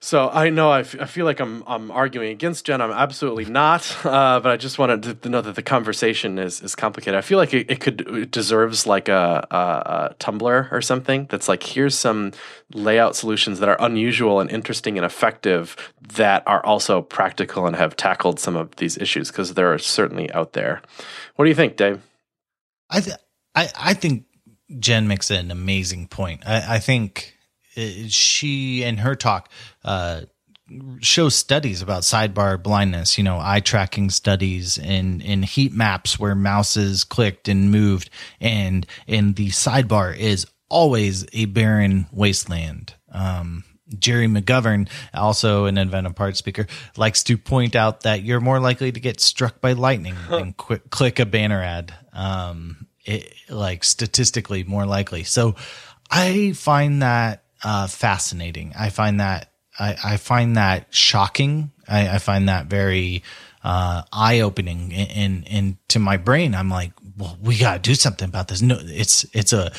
[0.03, 2.81] So I know I, f- I feel like I'm I'm arguing against Jen.
[2.81, 3.83] I'm absolutely not.
[4.13, 7.17] Uh, but I just wanted to know that the conversation is is complicated.
[7.17, 11.25] I feel like it, it could it deserves like a, a, a Tumblr or something
[11.29, 12.31] that's like here's some
[12.73, 17.95] layout solutions that are unusual and interesting and effective that are also practical and have
[17.95, 20.81] tackled some of these issues because there are certainly out there.
[21.35, 22.01] What do you think, Dave?
[22.89, 23.17] I th-
[23.55, 24.25] I I think
[24.79, 26.43] Jen makes an amazing point.
[26.45, 27.32] I, I think
[28.07, 29.49] she and her talk
[29.83, 30.21] uh,
[31.01, 36.36] shows studies about sidebar blindness, you know, eye tracking studies and in heat maps where
[36.36, 38.09] mouses clicked and moved
[38.39, 42.95] and and the sidebar is always a barren wasteland.
[43.12, 43.63] Um,
[43.99, 46.65] Gerry McGovern, also An Event Apart speaker,
[46.97, 50.89] likes to point out that you're more likely to get struck by lightning than quick,
[50.89, 51.93] click a banner ad.
[52.12, 55.23] Um, it, like statistically more likely.
[55.23, 55.55] So
[56.09, 58.73] I find that uh, fascinating.
[58.78, 61.71] I find that I, I find that shocking.
[61.88, 63.23] I, I find that very
[63.63, 64.93] uh, eye opening.
[64.93, 68.62] And, and to my brain, I'm like, well, we got to do something about this.
[68.62, 69.71] No, it's it's a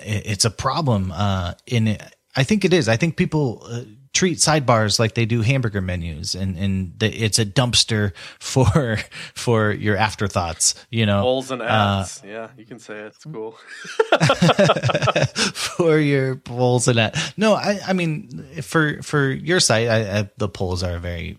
[0.00, 1.12] it's a problem.
[1.12, 1.98] Uh, in
[2.36, 2.88] I think it is.
[2.88, 3.82] I think people uh,
[4.18, 8.98] treat sidebars like they do hamburger menus and and the, it's a dumpster for
[9.32, 11.22] for your afterthoughts you know?
[11.22, 13.14] Bowls and ads uh, yeah you can say it.
[13.14, 13.56] it's cool.
[15.54, 20.30] For your polls and ads no i i mean for for your site I, I,
[20.36, 21.38] the polls are a very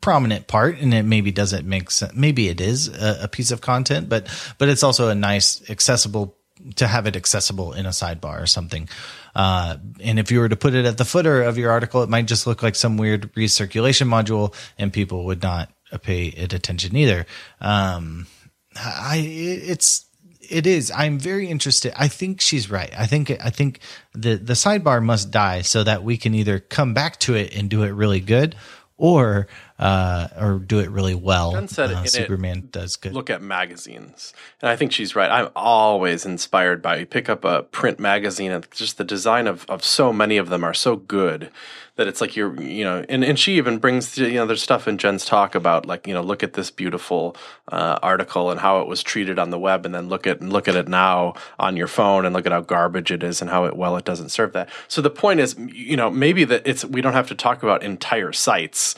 [0.00, 3.60] prominent part and it maybe doesn't make sense maybe it is a, a piece of
[3.60, 6.36] content but but it's also a nice accessible
[6.76, 8.88] to have it accessible in a sidebar or something
[9.36, 12.08] uh, and if you were to put it at the footer of your article, it
[12.08, 15.70] might just look like some weird recirculation module, and people would not
[16.00, 17.26] pay it attention either.
[17.60, 18.26] Um,
[18.74, 20.06] I it's
[20.40, 20.90] it is.
[20.90, 21.92] I'm very interested.
[21.94, 22.90] I think she's right.
[22.96, 23.80] I think I think
[24.14, 27.68] the the sidebar must die so that we can either come back to it and
[27.68, 28.56] do it really good,
[28.96, 31.52] or uh, or do it really well.
[31.52, 33.12] Jen said uh, Superman it, does good.
[33.12, 35.30] Look at magazines, and I think she's right.
[35.30, 39.66] I'm always inspired by you pick up a print magazine, and just the design of
[39.68, 41.50] of so many of them are so good
[41.96, 44.86] that it's like you're you know and, and she even brings you know there's stuff
[44.86, 47.36] in jen's talk about like you know look at this beautiful
[47.68, 50.68] uh, article and how it was treated on the web and then look at look
[50.68, 53.64] at it now on your phone and look at how garbage it is and how
[53.64, 56.84] it well it doesn't serve that so the point is you know maybe that it's
[56.84, 58.94] we don't have to talk about entire sites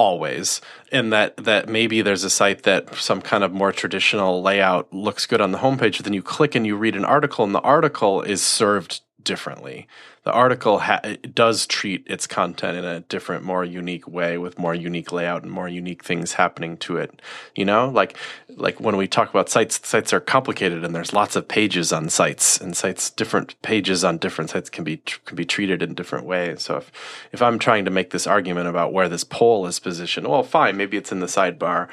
[0.00, 4.90] always and that that maybe there's a site that some kind of more traditional layout
[4.94, 7.54] looks good on the homepage but then you click and you read an article and
[7.54, 9.86] the article is served differently
[10.24, 11.00] the article ha-
[11.34, 15.50] does treat its content in a different, more unique way with more unique layout and
[15.50, 17.22] more unique things happening to it.
[17.56, 18.16] You know, like
[18.48, 22.10] like when we talk about sites, sites are complicated and there's lots of pages on
[22.10, 26.26] sites, and sites different pages on different sites can be can be treated in different
[26.26, 26.62] ways.
[26.62, 26.92] So if
[27.32, 30.76] if I'm trying to make this argument about where this poll is positioned, well, fine,
[30.76, 31.88] maybe it's in the sidebar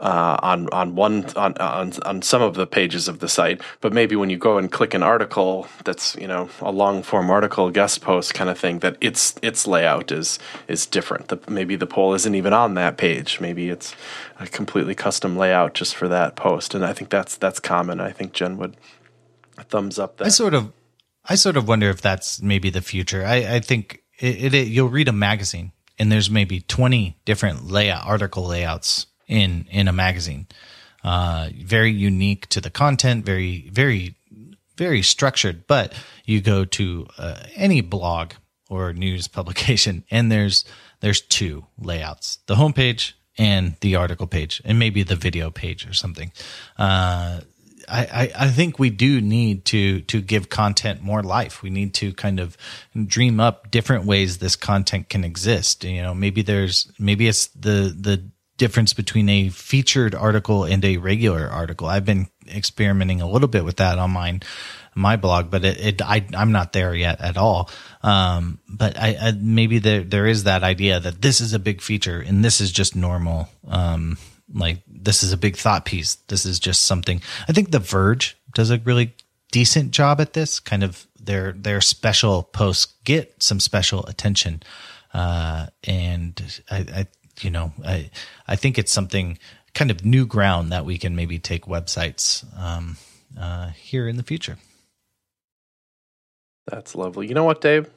[0.00, 3.92] uh, on on one on, on on some of the pages of the site, but
[3.92, 7.70] maybe when you go and click an article that's you know a long form article
[7.70, 11.28] guest post kind of thing, that its its layout is is different.
[11.28, 13.40] The, maybe the poll isn't even on that page.
[13.40, 13.94] Maybe it's
[14.40, 18.00] a completely custom layout just for that post, and I think that's that's common.
[18.00, 18.76] I think Jen would
[19.62, 20.26] thumbs up that.
[20.26, 20.72] I sort of,
[21.24, 23.24] I sort of wonder if that's maybe the future.
[23.24, 28.06] I, I think it, it, you'll read a magazine and there's maybe 20 different layout
[28.06, 30.46] article layouts in in a magazine.
[31.02, 34.16] Uh, very unique to the content, very very
[34.76, 35.66] very structured.
[35.66, 35.92] But
[36.24, 38.32] you go to uh, any blog
[38.68, 40.64] or news publication, and there's
[41.00, 45.92] there's two layouts: the homepage and the article page, and maybe the video page or
[45.92, 46.32] something.
[46.78, 47.40] Uh,
[47.88, 51.62] I, I, think we do need to to give content more life.
[51.62, 52.56] We need to kind of
[53.06, 55.84] dream up different ways this content can exist.
[55.84, 58.24] You know, maybe there's maybe it's the the
[58.56, 61.86] difference between a featured article and a regular article.
[61.88, 64.42] I've been experimenting a little bit with that on mine,
[64.94, 67.70] my blog, but it, it I, am not there yet at all.
[68.02, 71.80] Um, but I, I, maybe there there is that idea that this is a big
[71.80, 73.48] feature and this is just normal.
[73.66, 74.18] Um,
[74.52, 76.16] like this is a big thought piece.
[76.28, 77.20] This is just something.
[77.48, 79.14] I think The Verge does a really
[79.50, 80.60] decent job at this.
[80.60, 84.62] Kind of their their special posts get some special attention,
[85.12, 87.06] uh, and I, I
[87.40, 88.10] you know, I
[88.46, 89.38] I think it's something
[89.74, 92.96] kind of new ground that we can maybe take websites um,
[93.38, 94.58] uh, here in the future.
[96.66, 97.26] That's lovely.
[97.26, 97.90] You know what, Dave?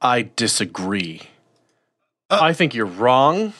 [0.00, 1.22] I disagree.
[2.28, 3.52] Uh, I think you're wrong.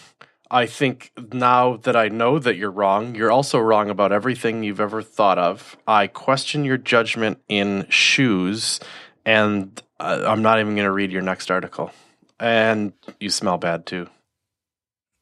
[0.51, 4.81] I think now that I know that you're wrong, you're also wrong about everything you've
[4.81, 5.77] ever thought of.
[5.87, 8.79] I question your judgment in shoes,
[9.25, 11.91] and uh, I'm not even going to read your next article.
[12.39, 14.09] And you smell bad too.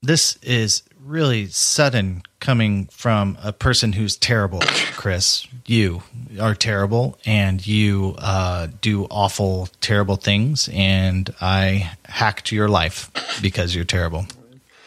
[0.02, 4.60] This is really sudden coming from a person who's terrible,
[4.96, 5.46] Chris.
[5.66, 6.02] You
[6.40, 10.68] are terrible and you uh, do awful, terrible things.
[10.72, 14.26] And I hacked your life because you're terrible.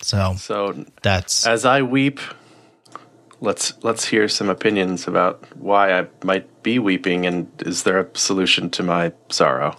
[0.02, 2.20] So, so that's as I weep.
[3.40, 8.18] Let's let's hear some opinions about why I might be weeping, and is there a
[8.18, 9.78] solution to my sorrow?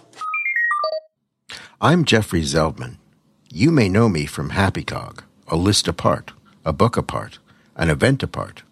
[1.81, 2.97] I'm Jeffrey Zeldman.
[3.49, 6.33] You may know me from Happy Cog, a list apart,
[6.65, 7.39] a book apart,
[7.77, 8.63] an event apart,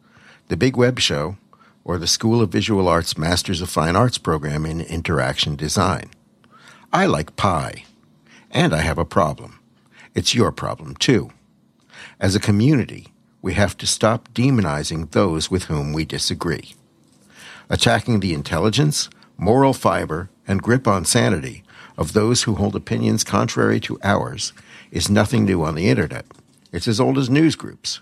[0.50, 1.38] the Big Web Show,
[1.86, 6.10] or the School of Visual Arts Masters of Fine Arts program in Interaction Design.
[6.92, 7.86] I like pie,
[8.52, 9.62] and I have a problem.
[10.14, 11.32] It's your problem, too.
[12.20, 16.76] As a community, we have to stop demonizing those with whom we disagree.
[17.70, 21.64] Attacking the intelligence, moral fiber, and grip on sanity
[21.98, 24.54] of those who hold opinions contrary to ours
[24.92, 26.26] is nothing new on the internet.
[26.72, 28.00] It's as old as news groups.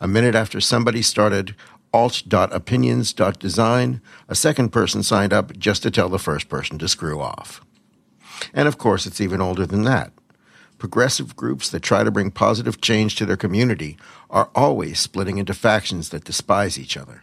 [0.00, 1.54] A minute after somebody started
[1.92, 7.60] alt.opinions.design, a second person signed up just to tell the first person to screw off.
[8.54, 10.12] And of course, it's even older than that.
[10.78, 13.96] Progressive groups that try to bring positive change to their community
[14.30, 17.22] are always splitting into factions that despise each other.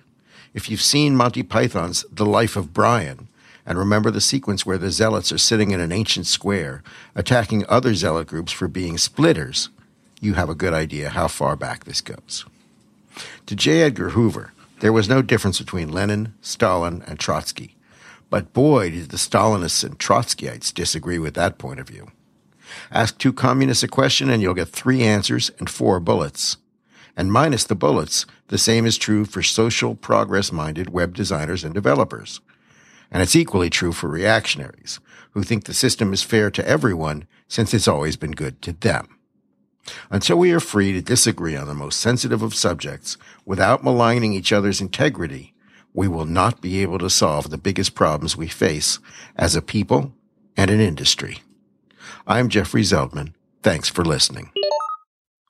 [0.54, 3.28] If you've seen Monty Python's The Life of Brian,
[3.70, 6.82] and remember the sequence where the zealots are sitting in an ancient square,
[7.14, 9.70] attacking other zealot groups for being splitters,
[10.20, 12.46] you have a good idea how far back this goes.
[13.46, 13.84] To J.
[13.84, 17.76] Edgar Hoover, there was no difference between Lenin, Stalin, and Trotsky.
[18.32, 22.12] But boy, did the Stalinists and Trotskyites disagree with that point of view.
[22.92, 26.58] Ask two communists a question and you'll get three answers and four bullets.
[27.16, 31.74] And minus the bullets, the same is true for social progress minded web designers and
[31.74, 32.42] developers.
[33.12, 35.00] And it's equally true for reactionaries,
[35.32, 39.18] who think the system is fair to everyone since it's always been good to them.
[40.12, 44.52] Until we are free to disagree on the most sensitive of subjects without maligning each
[44.52, 45.54] other's integrity,
[45.94, 49.00] we will not be able to solve the biggest problems we face
[49.36, 50.14] as a people
[50.56, 51.40] and an industry.
[52.28, 53.34] I'm Jeffrey Zeldman.
[53.64, 54.52] Thanks for listening.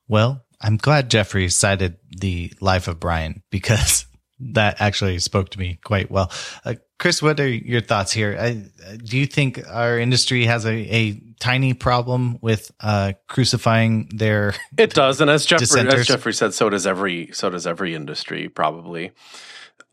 [0.07, 4.05] Well, I'm glad Jeffrey cited the life of Brian because
[4.39, 6.31] that actually spoke to me quite well.
[6.63, 8.37] Uh, Chris, what are your thoughts here?
[8.39, 14.53] I, do you think our industry has a, a tiny problem with uh, crucifying their?
[14.77, 18.49] It does, and as Jeffrey, as Jeffrey said, so does every so does every industry
[18.49, 19.11] probably.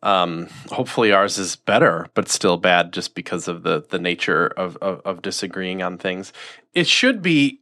[0.03, 4.77] Um, hopefully ours is better, but still bad just because of the the nature of,
[4.77, 6.33] of, of disagreeing on things.
[6.75, 7.61] It should be.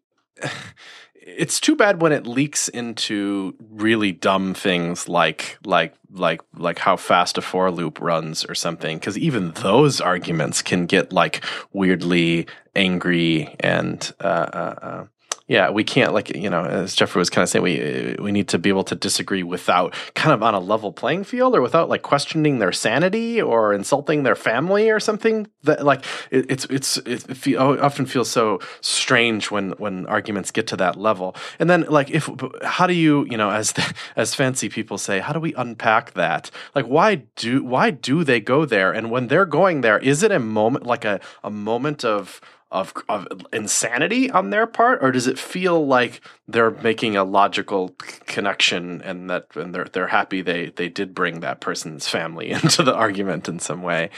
[1.26, 6.96] It's too bad when it leaks into really dumb things like like like like how
[6.96, 12.46] fast a for loop runs or something because even those arguments can get like weirdly
[12.76, 15.04] angry and uh, uh, uh,
[15.46, 18.48] yeah, we can't like you know, as Jeffrey was kind of saying, we we need
[18.48, 21.90] to be able to disagree without kind of on a level playing field, or without
[21.90, 25.46] like questioning their sanity or insulting their family or something.
[25.64, 30.76] That like it, it's it's it often feels so strange when when arguments get to
[30.76, 31.36] that level.
[31.58, 32.30] And then like if
[32.62, 36.14] how do you you know as the, as fancy people say, how do we unpack
[36.14, 36.50] that?
[36.74, 38.92] Like why do why do they go there?
[38.92, 42.40] And when they're going there, is it a moment like a a moment of
[42.74, 47.94] of, of insanity on their part, or does it feel like they're making a logical
[48.26, 52.82] connection and that and they're they're happy they they did bring that person's family into
[52.82, 54.10] the argument in some way?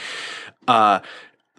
[0.67, 0.99] Uh,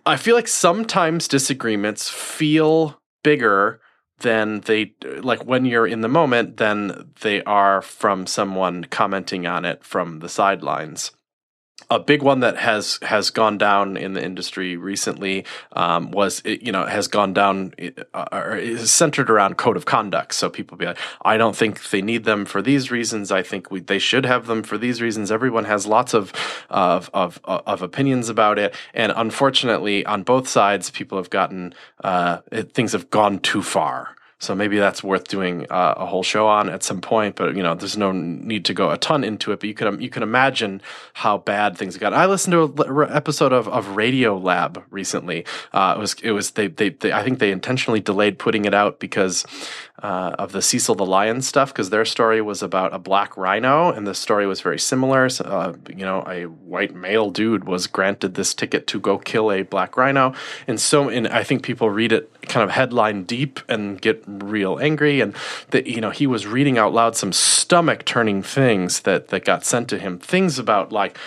[0.04, 3.80] I feel like sometimes disagreements feel bigger
[4.20, 9.64] than they like when you're in the moment than they are from someone commenting on
[9.64, 11.12] it from the sidelines
[11.90, 16.70] a big one that has has gone down in the industry recently um, was you
[16.70, 17.72] know has gone down
[18.12, 20.34] uh, or is centered around code of conduct.
[20.34, 23.32] So people be like, I don't think they need them for these reasons.
[23.32, 25.32] I think we, they should have them for these reasons.
[25.32, 26.32] Everyone has lots of
[26.68, 31.74] of of, of opinions about it, and unfortunately, on both sides, people have gotten
[32.04, 32.38] uh,
[32.74, 34.17] things have gone too far.
[34.40, 37.34] So maybe that's worth doing uh, a whole show on at some point.
[37.34, 39.60] But you know, there's no need to go a ton into it.
[39.60, 40.80] But you can you can imagine
[41.14, 42.14] how bad things got.
[42.14, 45.44] I listened to an episode of, of Radiolab recently.
[45.72, 48.74] Uh, it was it was they, they, they I think they intentionally delayed putting it
[48.74, 49.44] out because
[50.02, 53.90] uh, of the Cecil the Lion stuff because their story was about a black rhino
[53.90, 55.28] and the story was very similar.
[55.28, 59.50] So, uh, you know, a white male dude was granted this ticket to go kill
[59.50, 60.34] a black rhino,
[60.66, 64.78] and so and I think people read it kind of headline deep and get real
[64.78, 65.20] angry.
[65.20, 65.34] And
[65.70, 69.64] that you know he was reading out loud some stomach turning things that that got
[69.64, 70.18] sent to him.
[70.18, 71.18] Things about like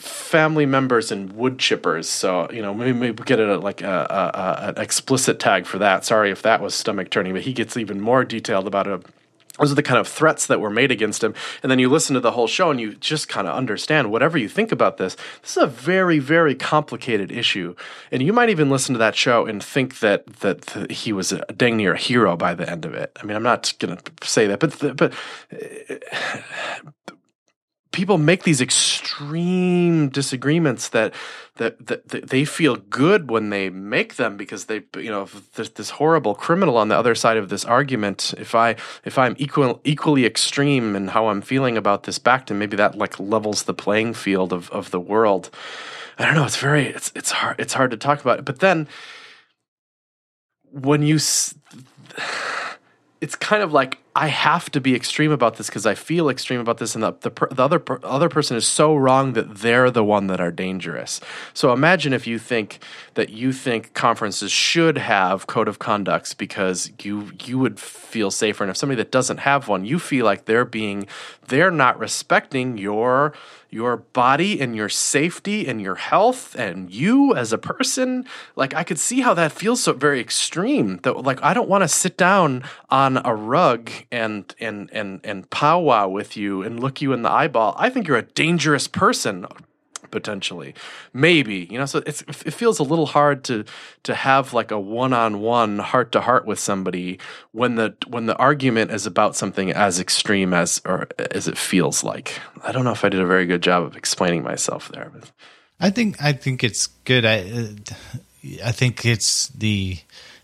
[0.00, 4.68] family members and wood chippers so you know maybe, maybe get a like a, a,
[4.68, 8.00] an explicit tag for that sorry if that was stomach turning but he gets even
[8.00, 9.00] more detailed about a
[9.60, 11.34] those are the kind of threats that were made against him.
[11.62, 14.38] And then you listen to the whole show and you just kind of understand whatever
[14.38, 15.16] you think about this.
[15.42, 17.74] This is a very, very complicated issue.
[18.10, 21.44] And you might even listen to that show and think that that he was a
[21.52, 23.16] dang near a hero by the end of it.
[23.20, 25.12] I mean, I'm not going to say that, but but
[25.50, 25.98] eh,
[27.92, 31.12] people make these extreme disagreements that,
[31.56, 35.90] that that, that they feel good when they make them because they you know this
[35.90, 40.24] horrible criminal on the other side of this argument if i if i'm equal equally
[40.24, 44.14] extreme in how i'm feeling about this back to maybe that like levels the playing
[44.14, 45.50] field of of the world
[46.18, 48.44] i don't know it's very it's it's hard it's hard to talk about it.
[48.44, 48.88] but then
[50.72, 51.16] when you
[53.20, 56.58] it's kind of like I have to be extreme about this because I feel extreme
[56.58, 59.90] about this, and the the, the other per, other person is so wrong that they're
[59.90, 61.20] the one that are dangerous.
[61.54, 62.80] So imagine if you think
[63.14, 68.64] that you think conferences should have code of conducts because you you would feel safer,
[68.64, 71.06] and if somebody that doesn't have one, you feel like they're being
[71.46, 73.32] they're not respecting your
[73.70, 78.24] your body and your safety and your health and you as a person
[78.56, 81.82] like i could see how that feels so very extreme that like i don't want
[81.82, 87.00] to sit down on a rug and and and and powwow with you and look
[87.00, 89.46] you in the eyeball i think you're a dangerous person
[90.10, 90.74] potentially.
[91.12, 93.64] Maybe you know so it feels a little hard to
[94.04, 97.18] to have like a one-on-one heart to heart with somebody
[97.52, 102.04] when the when the argument is about something as extreme as or as it feels
[102.04, 102.40] like.
[102.62, 105.10] I don't know if i did a very good job of explaining myself there
[105.78, 107.24] i think i think it's good.
[107.24, 107.74] I
[108.64, 109.98] i think it's the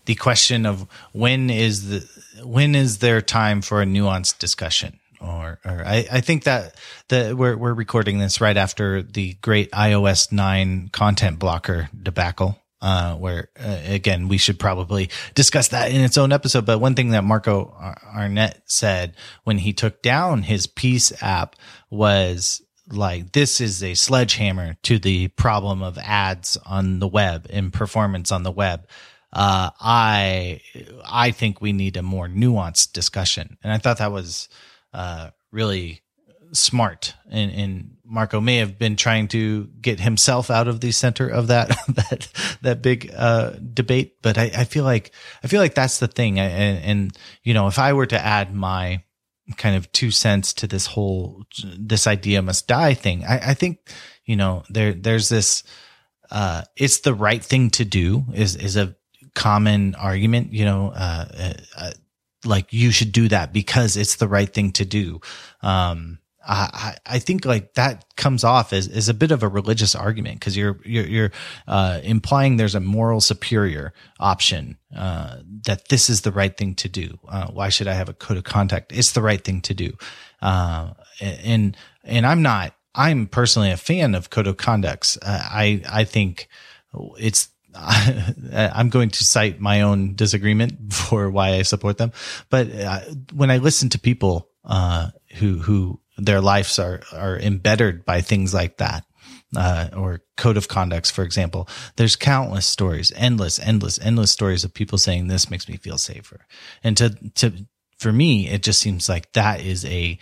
[0.05, 5.59] the question of when is the when is there time for a nuanced discussion or,
[5.65, 6.75] or I, I think that
[7.09, 12.59] the we're we're recording this right after the great iOS nine content blocker debacle.
[12.79, 16.63] Uh, where uh, again we should probably discuss that in its own episode.
[16.63, 17.75] But one thing that Marco
[18.13, 19.15] Arment said
[19.45, 21.55] when he took down his Peace app
[21.89, 27.73] was like this is a sledgehammer to the problem of ads on the web and
[27.73, 28.87] performance on the web.
[29.33, 30.61] Uh, I
[31.05, 34.47] I think we need a more nuanced discussion, and I thought that was
[34.93, 36.01] uh, really
[36.53, 37.13] smart.
[37.29, 41.47] And, and, Marco may have been trying to get himself out of the center of
[41.47, 42.29] that that
[42.61, 44.21] that big uh, debate.
[44.21, 45.11] But I, I, feel like
[45.43, 46.39] I feel like that's the thing.
[46.39, 49.03] And, and you know, if I were to add my
[49.55, 51.43] kind of two cents to this whole
[51.77, 53.23] this idea must die thing.
[53.23, 53.79] I, I think
[54.25, 55.63] you know there there's this
[56.29, 58.95] uh, it's the right thing to do is is a
[59.37, 60.51] common argument.
[60.51, 61.91] You know, uh, uh, uh
[62.43, 65.21] like you should do that because it's the right thing to do.
[65.61, 66.19] Um,
[66.49, 70.39] I, I think like that comes off as, as a bit of a religious argument
[70.39, 71.31] because you're you're, you're
[71.67, 76.87] uh, implying there's a moral superior option uh, that this is the right thing to
[76.87, 77.19] do.
[77.27, 78.93] Uh, why should I have a code of conduct?
[78.93, 79.97] It's the right thing to do,
[80.41, 82.73] uh, and and I'm not.
[82.95, 85.17] I'm personally a fan of code of conducts.
[85.21, 86.47] Uh, I I think
[87.17, 92.11] it's I'm going to cite my own disagreement for why I support them.
[92.49, 92.99] But uh,
[93.33, 98.53] when I listen to people uh, who who their lives are are embittered by things
[98.53, 99.05] like that,
[99.55, 104.73] uh, or code of conducts, for example, there's countless stories, endless, endless, endless stories of
[104.73, 106.45] people saying this makes me feel safer.
[106.83, 107.53] And to to
[107.97, 110.17] for me, it just seems like that is a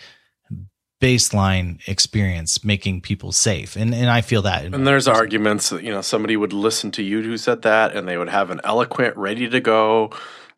[1.01, 3.75] baseline experience making people safe.
[3.75, 7.03] And and I feel that and there's arguments that you know somebody would listen to
[7.03, 10.11] you who said that and they would have an eloquent ready to go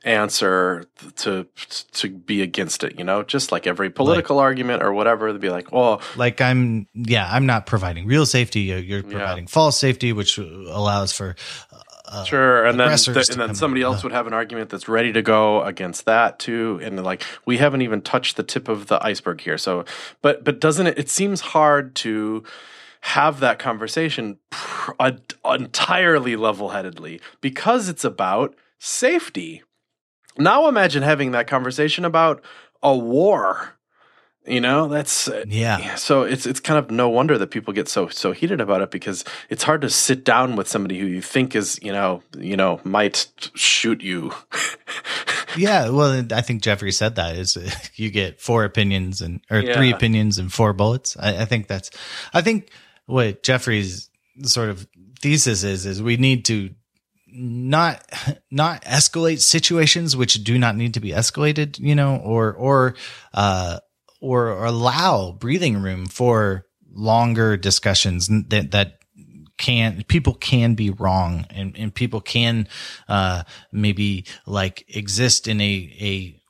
[0.03, 0.85] answer
[1.15, 1.47] to
[1.91, 3.23] to be against it you know?
[3.23, 7.27] Just like every political like, argument or whatever they'd be like oh like i'm yeah
[7.31, 8.61] i'm not providing real safety.
[8.61, 9.49] You're providing yeah.
[9.49, 11.35] false safety which allows for
[12.07, 15.11] uh, sure and then th- and then somebody else would have an argument that's ready
[15.11, 19.03] to go against that too and like we haven't even touched the tip of the
[19.05, 19.57] iceberg here.
[19.57, 19.85] So
[20.21, 22.43] but but doesn't it it seems hard to
[23.01, 24.91] have that conversation pr-
[25.45, 29.63] entirely level-headedly because it's about safety.
[30.37, 32.43] Now imagine having that conversation about
[32.83, 33.76] a war
[34.47, 35.95] you know, that's uh, yeah.
[35.95, 38.91] So it's it's kind of no wonder that people get so so heated about it
[38.91, 42.55] because it's hard to sit down with somebody who you think is you know you
[42.55, 44.31] know might shoot you.
[45.57, 47.57] yeah, well, I think Jeffrey said that is
[47.95, 49.75] you get four opinions and or yeah.
[49.75, 51.17] three opinions and four bullets.
[51.19, 51.89] I, I think that's
[52.33, 52.71] I think
[53.05, 54.09] what Jeffrey's
[54.43, 54.87] sort of
[55.19, 56.69] thesis is is we need to
[57.29, 58.03] not
[58.51, 62.95] not escalate situations which do not need to be escalated you know or or
[63.33, 63.79] uh
[64.21, 68.99] or, allow breathing room for longer discussions that that
[69.57, 72.67] can people can be wrong and, and people can
[73.07, 76.41] uh maybe like exist in a a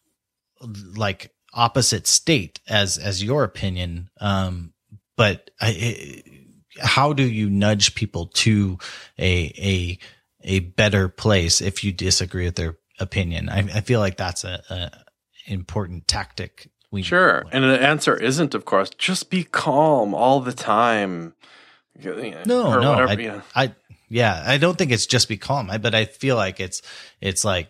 [0.98, 4.74] like opposite state as as your opinion um
[5.18, 6.26] but I, it,
[6.80, 8.78] how do you nudge people to
[9.20, 10.00] a a
[10.44, 13.50] a better place if you disagree with their opinion?
[13.50, 14.92] I, I feel like that's a, a
[15.46, 20.54] important tactic we sure, and the answer isn't, of course, just be calm all the
[20.54, 21.34] time.
[22.46, 23.42] no, no, whatever, I, you know.
[23.56, 23.76] I,
[24.10, 26.82] yeah, I don't think it's just be calm, I, but I feel like it's,
[27.20, 27.70] it's like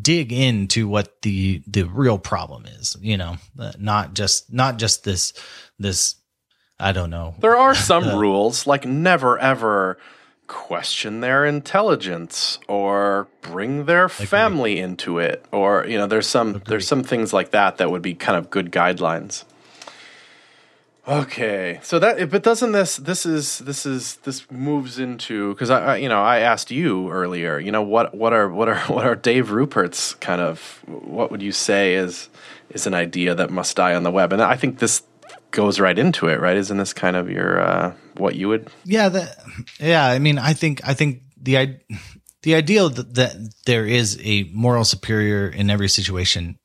[0.00, 2.96] dig into what the the real problem is.
[3.00, 5.32] You know, uh, not just not just this
[5.78, 6.16] this.
[6.78, 7.34] I don't know.
[7.38, 9.98] There are some uh, rules, like never ever
[10.46, 16.86] question their intelligence or bring their family into it or you know there's some there's
[16.86, 19.44] some things like that that would be kind of good guidelines
[21.08, 25.94] okay so that but doesn't this this is this is this moves into because I,
[25.94, 29.06] I, you know i asked you earlier you know what what are what are what
[29.06, 32.28] are dave rupert's kind of what would you say is
[32.70, 35.02] is an idea that must die on the web and i think this
[35.54, 36.56] goes right into it, right?
[36.56, 38.68] Isn't this kind of your uh, what you would?
[38.84, 39.44] Yeah, that,
[39.78, 40.06] yeah.
[40.06, 41.78] I mean, I think I think the
[42.42, 46.58] the ideal that, that there is a moral superior in every situation,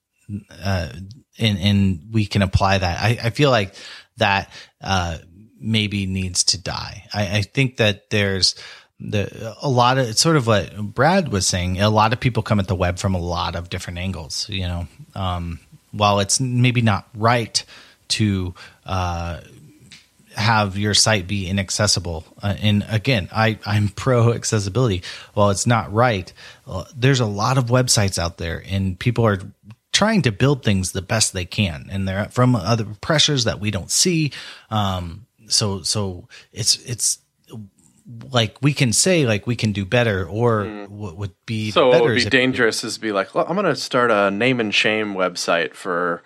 [0.64, 0.90] uh,
[1.38, 3.02] and and we can apply that.
[3.02, 3.74] I, I feel like
[4.18, 5.18] that uh,
[5.60, 7.08] maybe needs to die.
[7.14, 8.56] I, I think that there's
[9.00, 11.80] the a lot of it's sort of what Brad was saying.
[11.80, 14.48] A lot of people come at the web from a lot of different angles.
[14.50, 15.60] You know, um,
[15.92, 17.64] while it's maybe not right
[18.10, 18.54] to
[18.86, 19.40] uh,
[20.40, 22.26] have your site be inaccessible.
[22.42, 25.04] Uh, and again, I, I'm pro accessibility.
[25.34, 26.32] While it's not right,
[26.68, 29.40] uh, there's a lot of websites out there, and people are
[29.92, 33.72] trying to build things the best they can, and they're from other pressures that we
[33.72, 34.32] don't see.
[34.70, 37.20] Um, so so it's it's
[38.32, 40.90] like we can say like we can do better or mm.
[40.90, 43.76] what would be so what would be dangerous is be like well, i'm going to
[43.76, 46.24] start a name and shame website for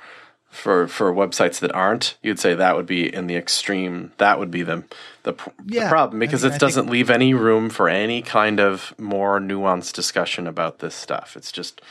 [0.53, 4.11] for for websites that aren't, you'd say that would be in the extreme.
[4.17, 4.83] That would be the
[5.23, 5.33] the,
[5.65, 8.93] yeah, the problem because I mean, it doesn't leave any room for any kind of
[8.99, 11.35] more nuanced discussion about this stuff.
[11.35, 11.81] It's just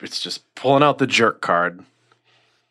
[0.00, 1.82] it's just pulling out the jerk card.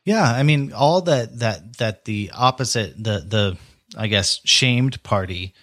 [0.06, 3.58] Yeah, I mean, all that that that the opposite the the
[3.98, 5.56] I guess shamed party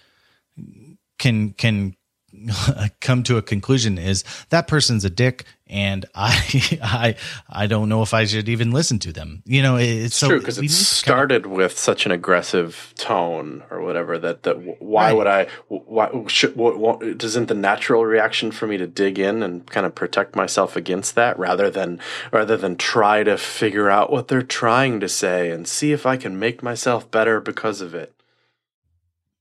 [1.17, 1.95] can can
[3.01, 7.15] come to a conclusion is that person's a dick and I I
[7.49, 9.41] I don't know if I should even listen to them.
[9.45, 12.93] You know, it's, It's so true because it need to started with such an aggressive
[12.97, 15.13] tone or whatever that that why Right.
[15.13, 19.41] would I why should what, what, isn't the natural reaction for me to dig in
[19.43, 21.99] and kind of protect myself against that rather than
[22.31, 26.17] rather than try to figure out what they're trying to say and see if I
[26.17, 28.13] can make myself better because of it.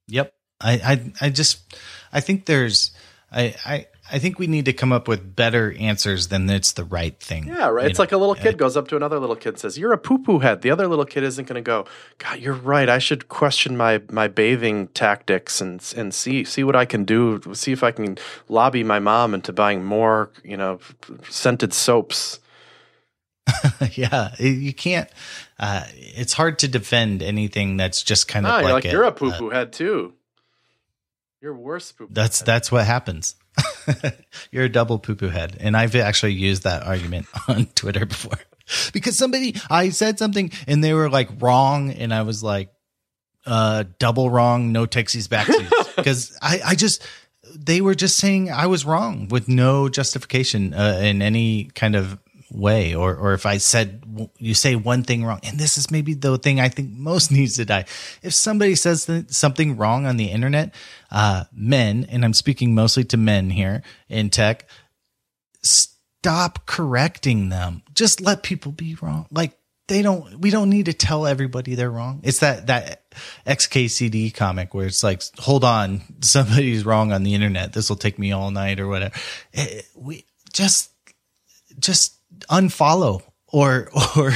[0.09, 0.35] Yep.
[0.61, 1.77] I, I, I just,
[2.15, 2.93] I think there's,
[3.31, 6.85] I, I, I think we need to come up with better answers than it's the
[6.85, 7.49] right thing.
[7.49, 7.87] Yeah, right.
[7.87, 8.03] It's know?
[8.03, 10.19] like a little kid goes up to another little kid and says, "You're a poo
[10.19, 11.87] poo head." The other little kid isn't going to go,
[12.19, 12.89] "God, you're right.
[12.89, 17.41] I should question my my bathing tactics and and see see what I can do.
[17.55, 20.81] See if I can lobby my mom into buying more, you know,
[21.31, 22.41] scented soaps."
[23.93, 25.09] yeah, you can't.
[25.59, 28.91] Uh, it's hard to defend anything that's just kind of Ah, like, you're like a-
[28.91, 30.13] you're a poo uh, poo head too.
[31.45, 32.15] You're worse poo poo.
[32.15, 33.37] that's that's what happens.
[34.51, 38.39] you're a double poo poo head, and I've actually used that argument on Twitter before
[38.95, 42.73] because somebody I said something and they were like wrong, and I was like,
[43.45, 47.07] uh, double wrong, no taxis backsies because I I just
[47.55, 52.19] they were just saying I was wrong with no justification uh, in any kind of
[52.51, 54.03] way or or if I said
[54.39, 57.57] you say one thing wrong and this is maybe the thing I think most needs
[57.57, 57.85] to die.
[58.23, 60.75] If somebody says th- something wrong on the internet
[61.11, 64.67] uh men and I'm speaking mostly to men here in tech
[65.63, 67.83] stop correcting them.
[67.95, 69.27] Just let people be wrong.
[69.31, 72.21] Like they don't we don't need to tell everybody they're wrong.
[72.23, 73.03] It's that that
[73.47, 77.73] xkcd comic where it's like hold on somebody's wrong on the internet.
[77.73, 79.15] This will take me all night or whatever.
[79.53, 80.91] Eh, we just
[81.79, 82.15] just
[82.51, 84.33] unfollow or or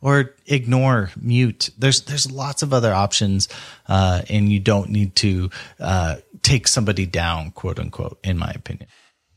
[0.00, 1.70] or ignore mute.
[1.78, 3.48] There's there's lots of other options
[3.88, 8.88] uh and you don't need to uh take somebody down quote unquote in my opinion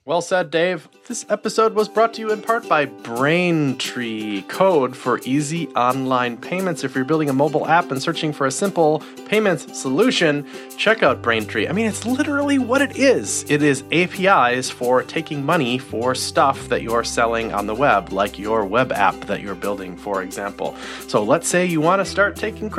[0.08, 0.88] Well said, Dave.
[1.10, 6.86] This episode was brought to you in part by Braintree, code for easy online payments.
[6.86, 10.48] If you're building a mobile app and searching for a simple payments solution,
[10.78, 11.68] check out Braintree.
[11.68, 13.44] I mean, it's literally what it is.
[13.50, 18.40] It is APIs for taking money for stuff that you're selling on the web, like
[18.40, 20.78] your web app that you're building, for example.
[21.10, 22.72] So let's say you want to start taking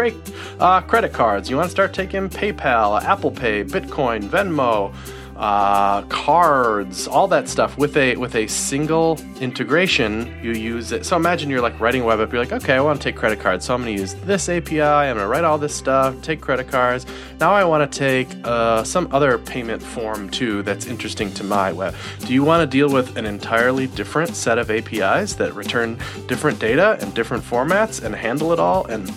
[0.61, 4.95] uh, credit cards, you want to start taking PayPal, Apple Pay, Bitcoin, Venmo
[5.39, 10.37] uh, cards, all that stuff with a with a single integration.
[10.43, 11.07] You use it.
[11.07, 12.33] So imagine you're like writing a web app.
[12.33, 14.49] You're like, okay, I want to take credit cards, so I'm going to use this
[14.49, 14.83] API.
[14.83, 17.07] I'm going to write all this stuff, take credit cards.
[17.39, 21.73] Now I want to take uh, some other payment form too that's interesting to my
[21.73, 21.95] web.
[22.21, 26.59] Do you want to deal with an entirely different set of APIs that return different
[26.59, 29.09] data and different formats and handle it all and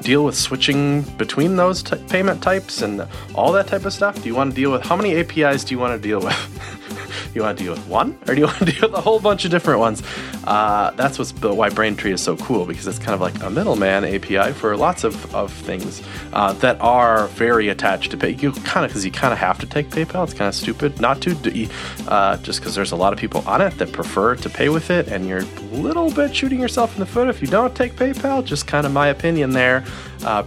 [0.00, 4.22] deal with switching between those t- payment types and all that type of stuff?
[4.22, 6.72] Do you want to deal with how many APIs do you want to deal with?
[7.36, 9.20] you want to deal with one, or do you want to deal with a whole
[9.20, 10.02] bunch of different ones?
[10.44, 14.04] Uh, that's what's why Braintree is so cool because it's kind of like a middleman
[14.04, 18.30] API for lots of, of things uh, that are very attached to pay.
[18.30, 20.24] You kind of because you kind of have to take PayPal.
[20.24, 21.68] It's kind of stupid not to,
[22.08, 24.90] uh, just because there's a lot of people on it that prefer to pay with
[24.90, 27.94] it, and you're a little bit shooting yourself in the foot if you don't take
[27.94, 28.44] PayPal.
[28.44, 29.84] Just kind of my opinion there.
[30.24, 30.42] Uh,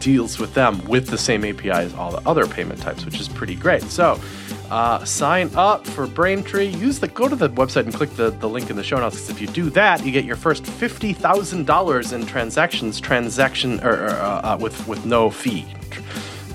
[0.00, 3.28] deals with them with the same API as all the other payment types, which is
[3.28, 3.82] pretty great.
[3.82, 4.20] So.
[4.70, 6.66] Uh, sign up for Braintree.
[6.66, 9.14] Use the go to the website and click the, the link in the show notes.
[9.14, 13.78] Because if you do that, you get your first fifty thousand dollars in transactions transaction
[13.84, 15.64] or, or, uh, uh, with with no fee.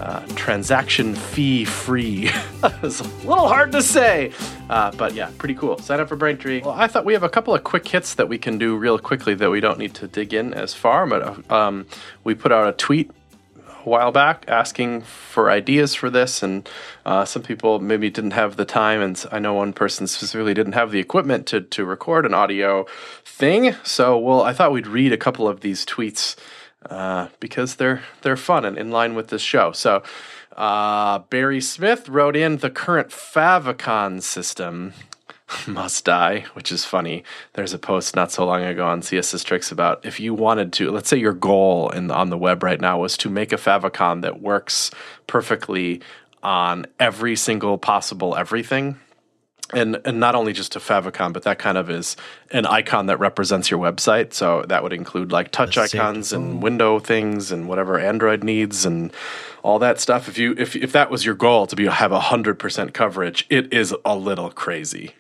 [0.01, 2.29] Uh, transaction fee free.
[2.83, 4.31] it's a little hard to say,
[4.71, 5.77] uh, but yeah, pretty cool.
[5.79, 6.61] Sign up for Braintree.
[6.61, 8.97] Well, I thought we have a couple of quick hits that we can do real
[8.97, 11.05] quickly that we don't need to dig in as far.
[11.05, 11.87] But um,
[12.23, 13.11] we put out a tweet
[13.57, 16.69] a while back asking for ideas for this, and
[17.05, 20.73] uh, some people maybe didn't have the time, and I know one person specifically didn't
[20.73, 22.85] have the equipment to to record an audio
[23.25, 23.75] thing.
[23.83, 26.37] So, well, I thought we'd read a couple of these tweets
[26.89, 29.73] uh, because they're they're fun and in line with this show.
[29.73, 30.01] So.
[30.55, 34.93] Uh, Barry Smith wrote in the current favicon system
[35.67, 37.23] must die, which is funny.
[37.53, 40.91] There's a post not so long ago on CSS Tricks about if you wanted to,
[40.91, 43.57] let's say your goal in the, on the web right now was to make a
[43.57, 44.91] favicon that works
[45.27, 46.01] perfectly
[46.43, 48.99] on every single possible everything.
[49.73, 52.17] And, and not only just a favicon, but that kind of is
[52.51, 54.33] an icon that represents your website.
[54.33, 55.97] So that would include like touch see.
[55.97, 59.11] icons and window things and whatever Android needs and
[59.63, 60.27] all that stuff.
[60.27, 63.71] If you if if that was your goal to be have hundred percent coverage, it
[63.73, 65.15] is a little crazy.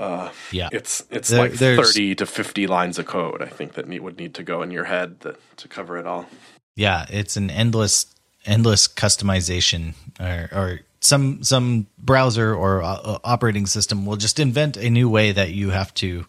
[0.00, 3.42] Uh, yeah It's it's There- like thirty to fifty lines of code.
[3.42, 6.06] I think that need, would need to go in your head that, to cover it
[6.06, 6.26] all.
[6.74, 8.06] yeah it's an endless
[8.46, 14.88] endless customization or, or some some browser or uh, operating system will just invent a
[14.88, 16.24] new way that you have to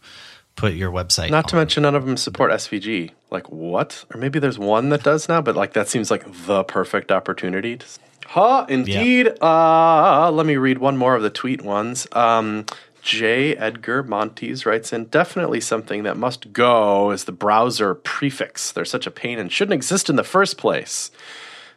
[0.55, 1.29] put your website.
[1.29, 3.11] Not to mention, none of them support SVG.
[3.31, 4.05] Like what?
[4.13, 7.77] Or maybe there's one that does now, but like that seems like the perfect opportunity.
[7.77, 7.85] To...
[8.25, 8.65] Huh?
[8.67, 9.31] Indeed.
[9.41, 12.07] Uh, let me read one more of the tweet ones.
[12.11, 12.65] Um,
[13.01, 13.55] J.
[13.57, 18.71] Edgar Montes writes in definitely something that must go is the browser prefix.
[18.71, 21.11] They're such a pain and shouldn't exist in the first place.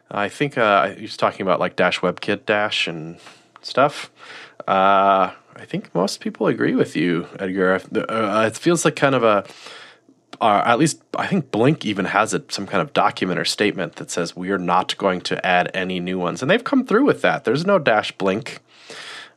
[0.09, 3.19] I think uh, he was talking about like Dash WebKit Dash and
[3.61, 4.11] stuff.
[4.67, 7.81] Uh, I think most people agree with you, Edgar.
[7.93, 9.45] Uh, it feels like kind of a,
[10.39, 13.95] uh, at least I think Blink even has it some kind of document or statement
[13.95, 17.05] that says we are not going to add any new ones, and they've come through
[17.05, 17.43] with that.
[17.43, 18.59] There's no Dash Blink.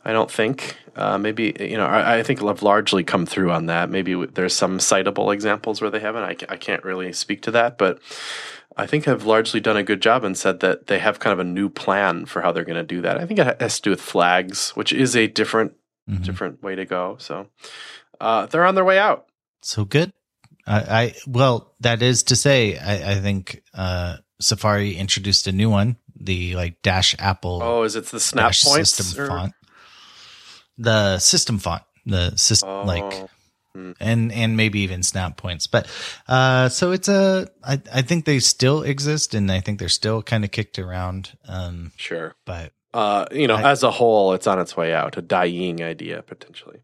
[0.05, 0.76] I don't think.
[0.96, 1.86] Uh, maybe you know.
[1.86, 3.90] I, I, think have largely come through on that.
[3.90, 6.22] Maybe there's some citable examples where they haven't.
[6.22, 8.01] I, I can't really speak to that, but
[8.76, 11.38] I think I've largely done a good job and said that they have kind of
[11.38, 13.18] a new plan for how they're going to do that.
[13.18, 15.74] I think it has to do with flags, which is a different
[16.09, 16.22] mm-hmm.
[16.22, 17.16] different way to go.
[17.18, 17.48] So
[18.20, 19.26] uh, they're on their way out.
[19.62, 20.12] So good.
[20.66, 25.70] I, I well, that is to say, I, I think uh, Safari introduced a new
[25.70, 27.61] one, the like Dash Apple.
[27.62, 29.28] Oh, is it the Snap Points system or?
[29.28, 29.55] font?
[30.83, 32.83] The system font, the system oh.
[32.85, 33.28] like
[33.76, 33.95] Mm.
[34.01, 35.68] and and maybe even snap points.
[35.68, 35.87] But
[36.26, 40.22] uh, so it's a I I think they still exist, and I think they're still
[40.22, 41.39] kind of kicked around.
[41.47, 45.16] Um, sure, but uh, you know, I, as a whole, it's on its way out.
[45.16, 46.81] A dying idea potentially.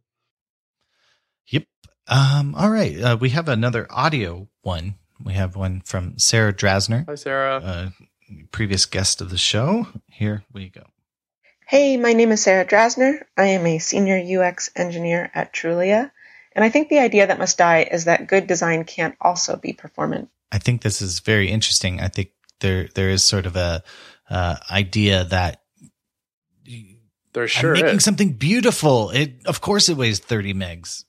[1.49, 1.65] Yep.
[2.07, 2.55] Um.
[2.55, 3.01] All right.
[3.01, 4.95] Uh, we have another audio one.
[5.21, 7.05] We have one from Sarah Drasner.
[7.09, 7.57] Hi, Sarah.
[7.57, 7.89] Uh,
[8.53, 9.89] previous guest of the show.
[10.09, 10.85] Here we go.
[11.69, 13.25] Hey, my name is Sarah Drasner.
[13.37, 16.13] I am a senior UX engineer at Trulia.
[16.53, 19.73] And I think the idea that must die is that good design can't also be
[19.73, 20.29] performant.
[20.53, 22.01] I think this is very interesting.
[22.01, 23.83] I think there there is sort of a
[24.31, 25.63] uh, idea that
[27.33, 28.05] there sure I'm making is.
[28.05, 29.11] something beautiful.
[29.11, 31.03] It of course it weighs thirty megs.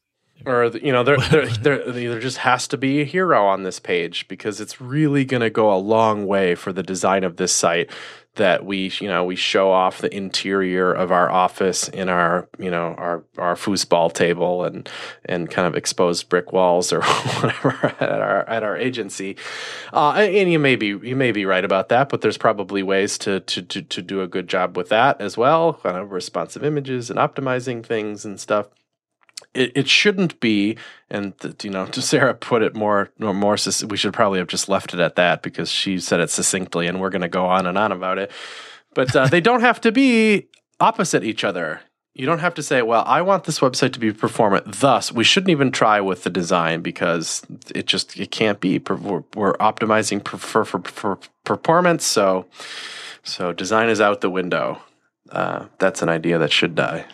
[0.44, 1.48] Or you know, there, there
[1.86, 5.42] there there just has to be a hero on this page because it's really going
[5.42, 7.92] to go a long way for the design of this site
[8.38, 12.72] that we you know we show off the interior of our office in our you
[12.72, 14.90] know our our foosball table and
[15.26, 17.02] and kind of exposed brick walls or
[17.42, 19.36] whatever at our at our agency.
[19.94, 23.18] Uh, and you may be you may be right about that but there's probably ways
[23.18, 26.64] to to to, to do a good job with that as well kind of responsive
[26.64, 28.68] images and optimizing things and stuff
[29.58, 30.78] it, it shouldn't be,
[31.10, 31.34] and
[31.64, 35.00] you know, to Sarah put it more, more, we should probably have just left it
[35.00, 37.92] at that because she said it succinctly, and we're going to go on and on
[37.92, 38.32] about it.
[38.94, 40.48] But uh, they don't have to be
[40.80, 41.82] opposite each other.
[42.14, 45.24] You don't have to say, "Well, I want this website to be performant." Thus, we
[45.24, 47.44] shouldn't even try with the design because
[47.76, 48.80] it just it can't be.
[48.80, 52.48] We're, we're optimizing for, for, for performance, so
[53.22, 54.82] so design is out the window.
[55.30, 57.06] Uh, that's an idea that should die.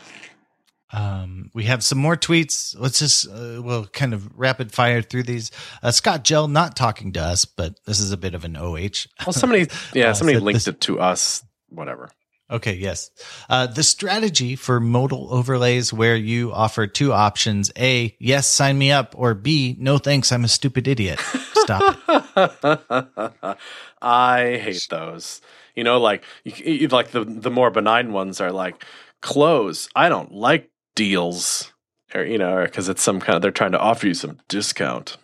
[0.94, 2.76] Um, we have some more tweets.
[2.78, 5.52] Let's just uh, we'll kind of rapid fire through these.
[5.82, 9.08] Uh, Scott Jehl not talking to us, but this is a bit of an OH.
[9.26, 11.44] Well, somebody, yeah, uh, somebody linked this, it to us.
[11.70, 12.12] Whatever.
[12.52, 13.10] Okay, yes.
[13.50, 18.92] Uh, the strategy for modal overlays where you offer two options: A, yes, sign me
[18.92, 21.20] up, or B, no thanks, I'm a stupid idiot.
[21.56, 21.98] Stop.
[24.02, 25.42] I hate those.
[25.76, 28.86] You know, like you, like the the more benign ones are like
[29.22, 29.90] close.
[29.96, 31.72] I don't like deals
[32.14, 35.18] or you know because it's some kind of they're trying to offer you some discount.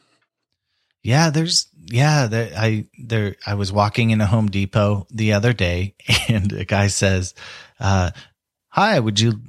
[1.03, 5.53] Yeah there's yeah there, i there i was walking in a home depot the other
[5.53, 5.95] day
[6.27, 7.33] and a guy says
[7.79, 8.11] uh,
[8.67, 9.39] hi would you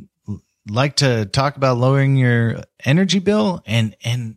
[0.69, 3.63] like to talk about lowering your energy bill?
[3.67, 4.37] And and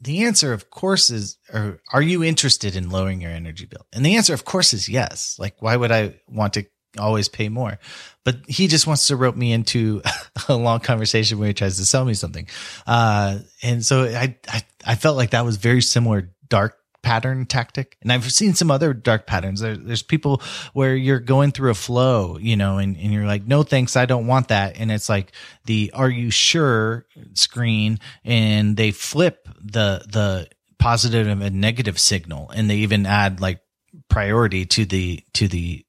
[0.00, 3.86] the answer of course is or are you interested in lowering your energy bill?
[3.92, 5.36] And the answer of course is yes.
[5.38, 6.64] Like why would i want to
[6.98, 7.78] always pay more.
[8.24, 10.02] But he just wants to rope me into
[10.48, 12.48] a long conversation where he tries to sell me something.
[12.86, 17.96] Uh, and so I, I, I felt like that was very similar dark pattern tactic.
[18.02, 19.60] And I've seen some other dark patterns.
[19.60, 23.46] There, there's people where you're going through a flow, you know, and, and you're like,
[23.46, 23.96] no, thanks.
[23.96, 24.78] I don't want that.
[24.78, 25.32] And it's like
[25.64, 32.50] the, are you sure screen and they flip the, the positive and negative signal.
[32.50, 33.60] And they even add like
[34.08, 35.84] priority to the, to the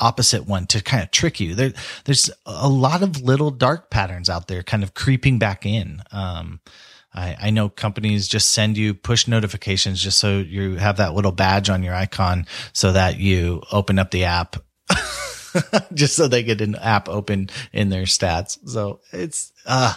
[0.00, 1.54] opposite one to kind of trick you.
[1.54, 1.72] There,
[2.04, 6.02] there's a lot of little dark patterns out there kind of creeping back in.
[6.10, 6.60] Um,
[7.14, 11.32] I, I know companies just send you push notifications just so you have that little
[11.32, 14.56] badge on your icon so that you open up the app
[15.94, 18.58] just so they get an app open in their stats.
[18.68, 19.94] So it's, uh,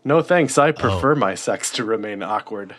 [0.05, 0.59] No thanks.
[0.59, 2.75] I prefer my sex to remain awkward.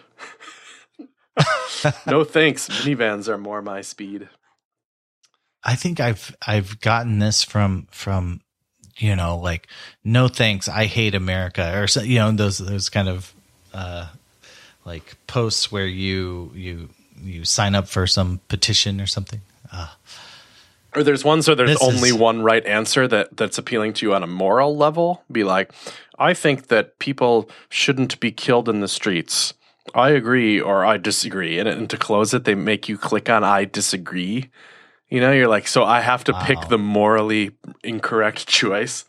[2.05, 2.69] no thanks.
[2.69, 4.29] Minivans are more my speed.
[5.63, 8.41] I think I've I've gotten this from from
[8.97, 9.67] you know like
[10.03, 13.33] no thanks I hate America or you know those those kind of
[13.73, 14.07] uh
[14.85, 16.89] like posts where you you
[17.21, 19.41] you sign up for some petition or something.
[19.71, 19.87] Uh,
[20.95, 24.05] Or there's ones where there's This only is- one right answer that that's appealing to
[24.05, 25.23] you on a moral level.
[25.31, 25.71] Be like,
[26.19, 29.53] I think that people shouldn't be killed in the streets.
[29.93, 31.57] I agree or I disagree.
[31.59, 34.49] And, and to close it, they make you click on I disagree.
[35.09, 37.51] You know, you're like, so I have to pick the morally
[37.83, 39.05] incorrect choice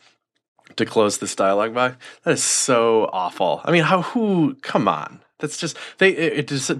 [0.75, 1.95] to close this dialogue by.
[2.23, 3.61] That is so awful.
[3.65, 5.21] I mean, how who come on.
[5.39, 6.09] That's just they.
[6.09, 6.71] It, it just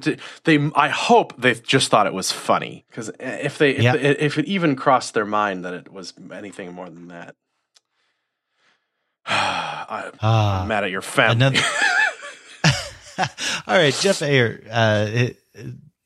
[0.45, 0.71] they.
[0.75, 3.95] I hope they just thought it was funny because if they if, Yeah.
[3.95, 7.35] if it even crossed their mind that it was anything more than that,
[9.27, 10.61] I, ah.
[10.61, 11.35] I'm mad at your family.
[11.35, 11.59] Another-
[13.67, 14.61] All right, Jeff Ayer.
[14.71, 15.37] Uh, it,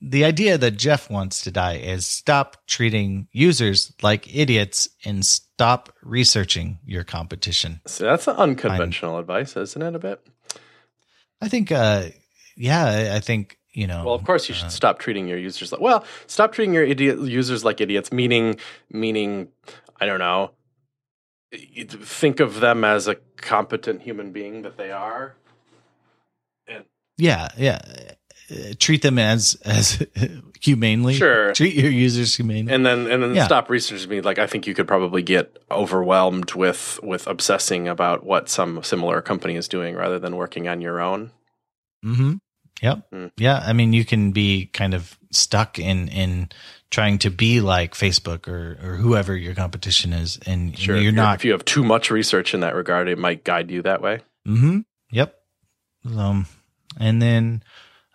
[0.02, 5.94] the idea that Jeff wants to die is stop treating users like idiots and stop
[6.02, 7.82] researching your competition.
[7.86, 9.96] so that's unconventional advice, isn't it?
[9.96, 10.26] A bit.
[11.40, 12.06] I think, uh,
[12.58, 14.04] yeah, I- think you know.
[14.06, 17.20] Well, of course, you should stop treating your users like well, stop treating your idiot
[17.20, 18.12] users like idiots.
[18.12, 18.58] Meaning,
[18.92, 19.48] meaning,
[20.00, 20.52] I don't know.
[21.54, 25.36] Think of them as a competent human being that they are.
[26.68, 26.86] And
[27.18, 27.82] Yeah, yeah.
[28.80, 30.06] Treat them as as
[30.62, 31.14] humanely.
[31.16, 31.54] Sure.
[31.54, 32.74] Treat your users humanely.
[32.74, 33.46] and then and then Yeah.
[33.46, 34.22] stop researching me.
[34.22, 39.22] Like I think you could probably get overwhelmed with with obsessing about what some similar
[39.22, 41.32] company is doing rather than working on your own.
[42.06, 42.34] Mm-hmm.
[42.82, 43.12] Yep.
[43.14, 43.32] Mm.
[43.38, 43.64] Yeah.
[43.66, 46.50] I mean, you can be kind of stuck in in
[46.90, 51.16] trying to be like Facebook or or whoever your competition is, and Sure, you're if
[51.16, 51.36] not.
[51.36, 54.22] If you have too much research in that regard, it might guide you that way.
[54.48, 54.80] Mm-hmm.
[55.12, 55.36] Yep.
[56.18, 56.48] Um,
[57.00, 57.64] and then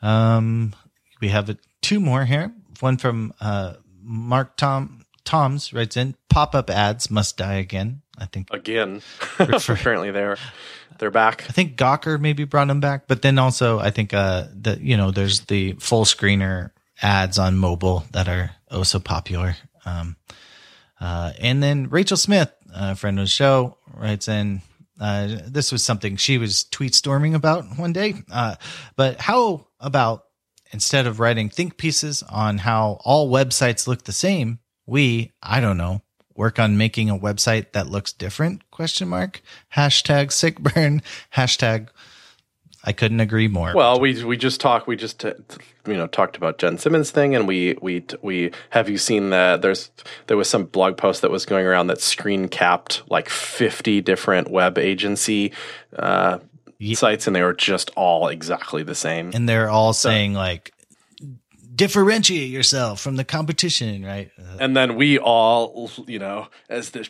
[0.02, 0.74] um,
[1.20, 2.52] we have a, two more here.
[2.80, 8.26] One from uh, Mark Tom Toms writes in: "Pop up ads must die again." I
[8.26, 9.02] think Again,
[9.38, 10.38] apparently they're
[10.98, 11.44] they're back.
[11.48, 14.96] I think Gawker maybe brought them back, but then also I think uh the you
[14.96, 16.70] know there's the full screener
[17.02, 19.56] ads on mobile that are oh so popular.
[19.84, 20.16] Um,
[21.00, 24.62] uh, and then Rachel Smith, a friend of the show, writes in.
[24.98, 28.14] Uh, this was something she was tweet storming about one day.
[28.32, 28.54] Uh,
[28.96, 30.24] but how about
[30.72, 35.76] instead of writing think pieces on how all websites look the same, we I don't
[35.76, 36.02] know
[36.36, 39.40] work on making a website that looks different question mark
[39.74, 41.02] hashtag sick burn
[41.34, 41.88] hashtag
[42.84, 44.86] i couldn't agree more Well, we we just talked.
[44.86, 45.32] We just uh,
[45.86, 49.60] you know talked about Jen Simmons thing, and we we we have you seen that?
[49.60, 49.90] There's
[50.28, 54.50] there was some blog post that was going around that screen capped like 50 different
[54.50, 55.52] web agency
[55.98, 56.38] uh,
[56.78, 59.30] Ye- sites, and they were just all exactly the same.
[59.34, 60.72] and they're all saying like
[61.74, 67.06] differentiate yourself from the competition right Uh, And then we all, you know, as the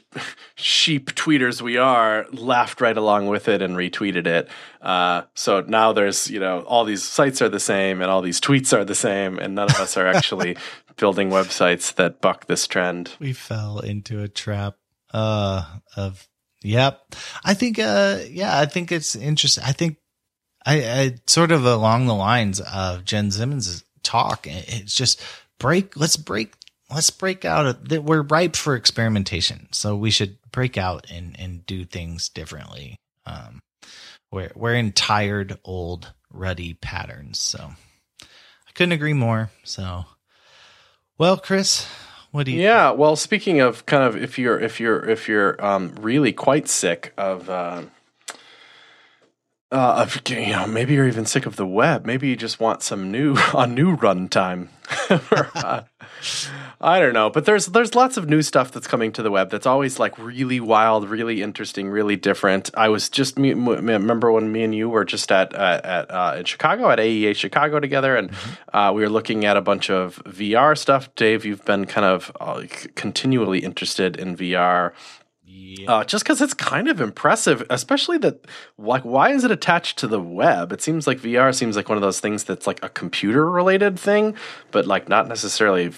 [0.57, 4.49] sheep tweeters we are, laughed right along with it and retweeted it.
[4.83, 8.41] Uh, so now there's, you know, all these sites are the same and all these
[8.41, 10.57] tweets are the same, and none of us are actually
[10.97, 13.13] building websites that buck this trend.
[13.21, 14.75] we fell into a trap
[15.13, 15.63] uh
[15.97, 16.27] of
[16.67, 17.15] yep.
[17.45, 19.99] I think uh yeah i think it's interesting i think
[20.65, 25.21] i i sort of along the lines of jen simmons talk it's just
[25.59, 26.53] break let's break
[26.91, 29.69] let's break out that we're ripe for experimentation.
[29.73, 32.97] So we should break out and and do things differently
[33.27, 33.61] um
[34.31, 37.39] we're we're in tired old ruddy patterns.
[37.39, 37.73] So
[38.23, 39.51] i couldn't agree more.
[39.65, 40.05] So
[41.19, 41.87] well chris
[42.37, 42.91] what do you Yeah.
[42.91, 47.13] Well, speaking of kind of if you're if you're if you're um, really quite sick
[47.17, 47.51] of.
[47.51, 47.83] Uh,
[49.77, 52.07] uh, of, you know, maybe you're even sick of the web.
[52.07, 54.69] Maybe you just want some new a new runtime.
[55.11, 55.83] Uh,
[56.81, 59.51] I don't know, but there's there's lots of new stuff that's coming to the web
[59.51, 62.71] that's always like really wild, really interesting, really different.
[62.75, 66.11] I was just me, m- remember when me and you were just at at, at
[66.11, 68.31] uh, in Chicago at AEA Chicago together, and
[68.73, 71.15] uh, we were looking at a bunch of VR stuff.
[71.17, 72.63] Dave, you've been kind of uh,
[72.95, 74.93] continually interested in VR.
[75.47, 75.93] Yeah.
[75.93, 78.45] Uh, just because it's kind of impressive, especially that,
[78.79, 80.73] like, why is it attached to the web?
[80.73, 83.99] It seems like VR seems like one of those things that's like a computer related
[83.99, 84.35] thing,
[84.73, 85.91] but like not necessarily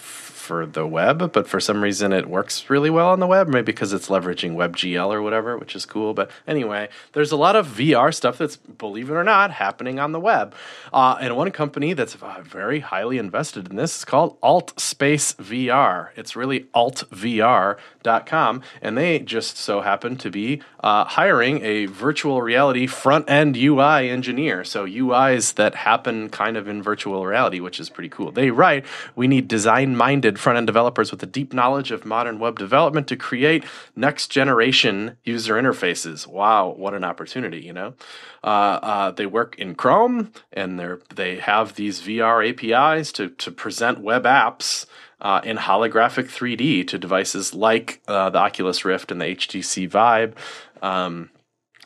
[0.49, 3.67] for the web, but for some reason it works really well on the web, maybe
[3.67, 6.15] because it's leveraging WebGL or whatever, which is cool.
[6.15, 10.13] But anyway, there's a lot of VR stuff that's, believe it or not, happening on
[10.13, 10.55] the web.
[10.91, 16.09] Uh, and one company that's uh, very highly invested in this is called AltSpace VR.
[16.17, 22.87] It's really altvr.com, and they just so happen to be uh, hiring a virtual reality
[22.87, 24.65] front end UI engineer.
[24.65, 28.33] So UIs that happen kind of in virtual reality, which is pretty cool.
[28.33, 32.39] They write, we need design minded front end developers with a deep knowledge of modern
[32.39, 33.64] web development to create
[33.95, 36.26] next generation user interfaces.
[36.26, 37.95] Wow, what an opportunity, you know?
[38.43, 43.51] Uh, uh, they work in Chrome and they're, they have these VR APIs to, to
[43.51, 44.86] present web apps.
[45.20, 50.32] Uh, in holographic 3D to devices like uh, the Oculus Rift and the HTC Vive.
[50.80, 51.30] Um,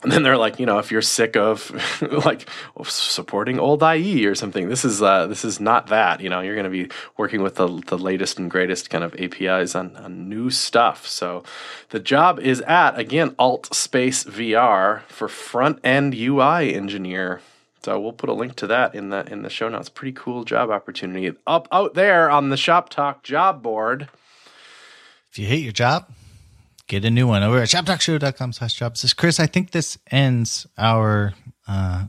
[0.02, 1.70] and then they're like, you know, if you're sick of
[2.24, 2.48] like
[2.84, 6.20] supporting old IE or something, this is uh, this is not that.
[6.20, 9.14] You know, you're going to be working with the, the latest and greatest kind of
[9.14, 11.06] APIs on, on new stuff.
[11.06, 11.44] So
[11.90, 17.40] the job is at again Alt Space VR for front end UI engineer.
[17.82, 19.88] So we'll put a link to that in the in the show notes.
[19.88, 24.08] Pretty cool job opportunity up out there on the Shop Talk job board.
[25.30, 26.12] If you hate your job,
[26.92, 29.00] get a new one over at shoptalkshow.com slash jobs.
[29.00, 31.32] This Chris, I think this ends our
[31.66, 32.04] uh,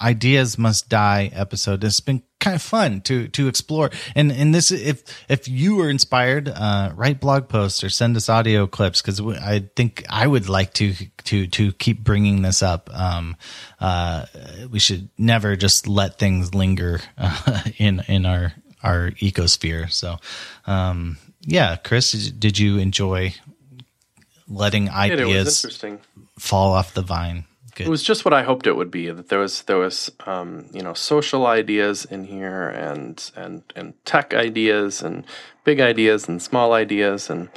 [0.00, 1.84] ideas must die episode.
[1.84, 3.90] It's been kind of fun to to explore.
[4.14, 8.30] And and this if if you were inspired, uh, write blog posts or send us
[8.30, 12.88] audio clips because I think I would like to to to keep bringing this up.
[12.90, 13.36] Um,
[13.80, 14.24] uh,
[14.70, 19.92] we should never just let things linger uh, in in our our ecosphere.
[19.92, 20.16] So,
[20.66, 23.34] um, yeah, Chris, did you enjoy
[24.52, 26.00] letting It, it was ideas
[26.38, 27.44] fall off the vine?
[27.74, 27.86] Good.
[27.86, 29.10] It was just what I hoped it would be.
[29.10, 33.94] That there was there was um, you know social ideas in here and and and
[34.04, 35.24] tech ideas and
[35.64, 37.48] big ideas and small ideas and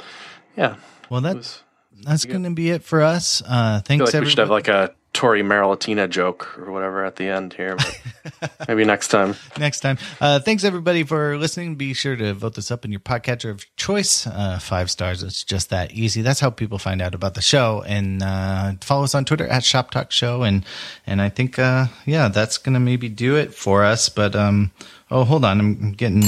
[0.56, 0.76] yeah.
[1.10, 1.62] well, It that
[2.02, 3.42] that's going to be it for us.
[3.42, 4.72] Uh, I feel thanks, like we should have everybody.
[4.72, 7.74] like a Tori Marilatina joke or whatever at the end here.
[7.76, 9.34] But maybe next time.
[9.58, 9.96] next time.
[10.20, 11.76] Uh, thanks everybody for listening.
[11.76, 14.26] Be sure to vote this up in your podcatcher of choice.
[14.26, 15.22] Uh, five stars.
[15.22, 16.20] It's just that easy.
[16.20, 17.82] That's how people find out about the show.
[17.86, 20.42] And uh, follow us on Twitter at Shop Talk Show.
[20.42, 20.66] And
[21.06, 24.10] and I think uh, yeah, that's gonna maybe do it for us.
[24.10, 24.70] But um,
[25.10, 26.24] oh, hold on, I'm getting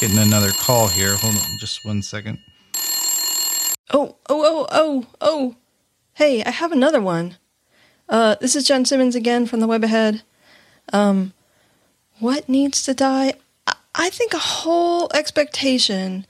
[0.00, 1.14] getting another call here.
[1.14, 2.38] Hold on, just one second.
[3.92, 5.56] Oh, oh, oh, oh, oh.
[6.14, 7.36] Hey, I have another one.
[8.10, 10.22] Uh, this is Jen Simmons again from the Web Ahead.
[10.92, 11.32] Um,
[12.18, 13.34] what needs to die?
[13.94, 16.26] I- think a whole expectation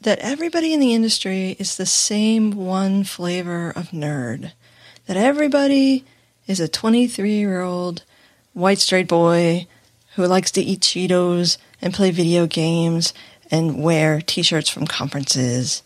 [0.00, 4.50] that everybody in the industry is the same one flavor of nerd.
[5.06, 6.04] That everybody
[6.48, 8.02] is a 23 year old
[8.52, 9.68] white straight boy
[10.16, 13.14] who likes to eat Cheetos and play video games
[13.48, 15.84] and wear t shirts from conferences.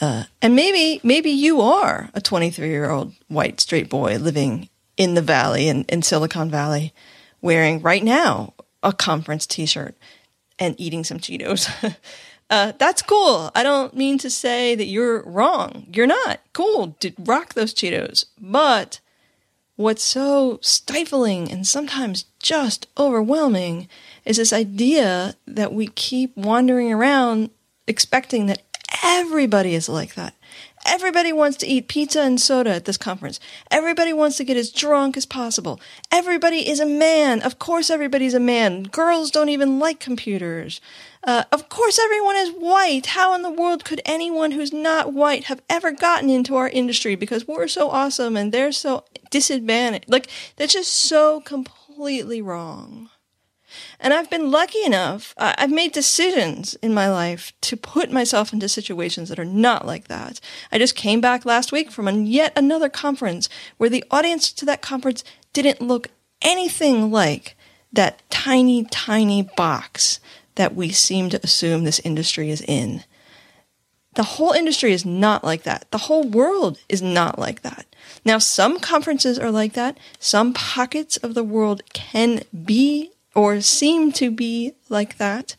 [0.00, 5.14] Uh, and maybe maybe you are a 23 year old white straight boy living in
[5.14, 6.92] the valley in, in Silicon Valley,
[7.40, 9.96] wearing right now a conference T-shirt
[10.58, 11.96] and eating some Cheetos.
[12.50, 13.50] uh, that's cool.
[13.54, 15.86] I don't mean to say that you're wrong.
[15.92, 16.40] You're not.
[16.52, 16.96] Cool.
[17.18, 18.26] Rock those Cheetos.
[18.40, 19.00] But
[19.76, 23.88] what's so stifling and sometimes just overwhelming
[24.24, 27.50] is this idea that we keep wandering around
[27.86, 28.62] expecting that
[29.02, 30.34] everybody is like that.
[30.84, 33.38] Everybody wants to eat pizza and soda at this conference.
[33.70, 35.80] Everybody wants to get as drunk as possible.
[36.10, 37.40] Everybody is a man.
[37.40, 38.84] Of course, everybody's a man.
[38.84, 40.80] Girls don't even like computers.
[41.24, 43.06] Uh, of course, everyone is white.
[43.06, 47.14] How in the world could anyone who's not white have ever gotten into our industry?
[47.14, 50.08] Because we're so awesome and they're so disadvantaged.
[50.08, 53.08] Like, that's just so completely wrong.
[54.00, 58.68] And I've been lucky enough, I've made decisions in my life to put myself into
[58.68, 60.40] situations that are not like that.
[60.70, 64.64] I just came back last week from a, yet another conference where the audience to
[64.66, 66.08] that conference didn't look
[66.40, 67.56] anything like
[67.92, 70.20] that tiny, tiny box
[70.54, 73.04] that we seem to assume this industry is in.
[74.14, 75.90] The whole industry is not like that.
[75.90, 77.86] The whole world is not like that.
[78.24, 79.96] Now, some conferences are like that.
[80.18, 85.56] Some pockets of the world can be or seem to be like that.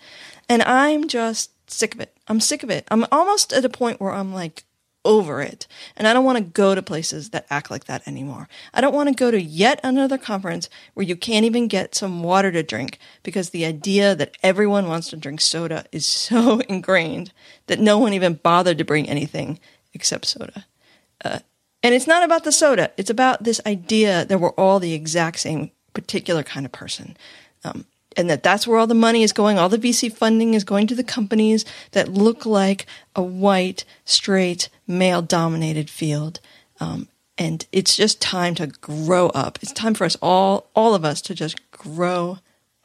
[0.49, 2.15] And I'm just sick of it.
[2.27, 2.87] I'm sick of it.
[2.91, 4.63] I'm almost at a point where I'm like
[5.05, 5.67] over it.
[5.97, 8.47] And I don't want to go to places that act like that anymore.
[8.73, 12.23] I don't want to go to yet another conference where you can't even get some
[12.23, 17.33] water to drink because the idea that everyone wants to drink soda is so ingrained
[17.67, 19.59] that no one even bothered to bring anything
[19.93, 20.65] except soda.
[21.23, 21.39] Uh,
[21.81, 22.91] And it's not about the soda.
[22.95, 27.17] It's about this idea that we're all the exact same particular kind of person.
[27.63, 27.85] Um,
[28.15, 29.57] and that that's where all the money is going.
[29.57, 32.85] All the VC funding is going to the companies that look like
[33.15, 36.39] a white, straight, male dominated field.
[36.79, 37.07] Um,
[37.37, 39.57] and it's just time to grow up.
[39.61, 42.39] It's time for us all, all of us to just grow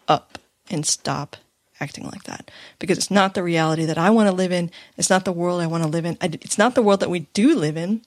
[0.07, 0.39] up
[0.71, 1.37] and stop
[1.81, 4.71] acting like that because it's not the reality that I want to live in.
[4.97, 6.17] It's not the world I want to live in.
[6.21, 8.03] It's not the world that we do live in.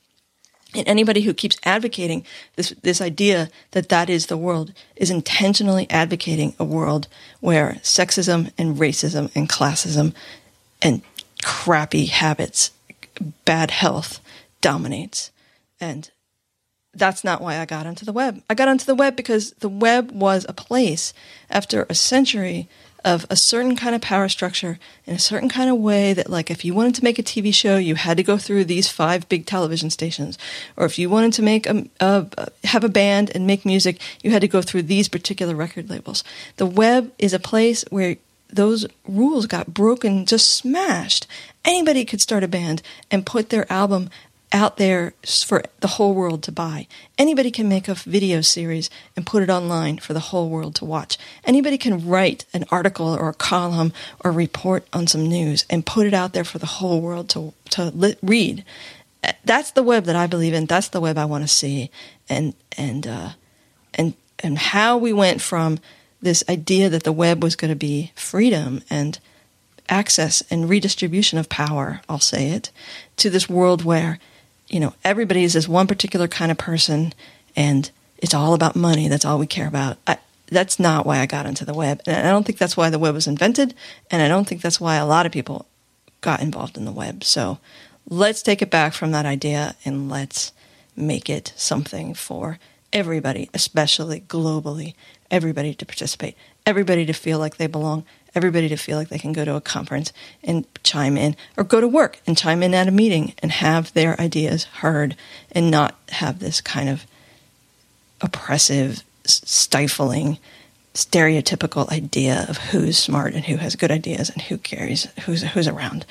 [0.74, 5.86] And anybody who keeps advocating this, this idea that that is the world is intentionally
[5.90, 7.08] advocating a world
[7.42, 10.14] where sexism and racism and classism
[10.82, 11.02] and
[11.44, 12.72] crappy habits,
[13.44, 14.20] bad health
[14.62, 15.32] dominates.
[15.80, 16.10] And
[16.94, 18.42] that's not why I got onto the web.
[18.50, 21.14] I got onto the web because the web was a place
[21.50, 22.70] after a century
[23.04, 26.52] of a certain kind of power structure in a certain kind of way that like
[26.52, 29.28] if you wanted to make a TV show you had to go through these five
[29.30, 30.38] big television stations.
[30.78, 34.32] Or if you wanted to make a, a have a band and make music you
[34.32, 36.24] had to go through these particular record labels.
[36.58, 38.18] The web is a place where
[38.50, 41.26] those rules got broken just smashed.
[41.64, 44.10] Anybody could start a band and put their album
[44.52, 46.88] out there for the whole world to buy.
[47.18, 50.86] Anybody can make a video series and put it online for the whole world to
[50.86, 51.18] watch.
[51.46, 53.94] Anybody can write an article or a column
[54.24, 57.54] or report on some news and put it out there for the whole world to
[57.72, 58.64] to li- read.
[59.46, 60.66] That's the web that I believe in.
[60.66, 61.90] That's the web I want to see.
[62.28, 63.30] And and uh,
[63.94, 65.80] and and how we went from
[66.22, 69.20] this idea that the web was going to be freedom and
[69.90, 72.72] access and redistribution of power, I'll say it,
[73.18, 74.20] to this world where
[74.72, 77.14] you know, everybody is this one particular kind of person
[77.56, 79.08] and it's all about money.
[79.08, 79.98] That's all we care about.
[80.08, 80.18] I,
[80.48, 82.02] that's not why I got into the web.
[82.06, 83.74] And I don't think that's why the web was invented.
[84.10, 85.66] And I don't think that's why a lot of people
[86.22, 87.24] got involved in the web.
[87.24, 87.60] So
[88.10, 90.52] let's take it back from that idea and let's
[90.96, 92.60] make it something for
[92.94, 94.94] everybody, especially globally,
[95.30, 99.34] everybody to participate, everybody to feel like they belong, everybody to feel like they can
[99.34, 100.14] go to a conference
[100.44, 103.94] and chime in or go to work and chime in at a meeting and have
[103.94, 105.16] their ideas heard
[105.52, 107.06] and not have this kind of
[108.22, 110.38] oppressive, stifling,
[110.94, 115.68] stereotypical idea of who's smart and who has good ideas and who carries who's who's
[115.68, 116.06] around.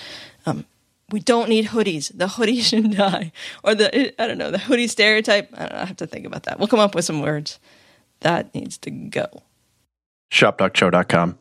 [0.47, 0.65] Um,
[1.11, 2.17] we don't need hoodies.
[2.17, 5.51] The hoodie should die, or the I don't know the hoodie stereotype.
[5.55, 6.59] I, don't know, I have to think about that.
[6.59, 7.59] We'll come up with some words.
[8.21, 9.43] That needs to go.
[10.31, 11.39] ShopTalkShow.com.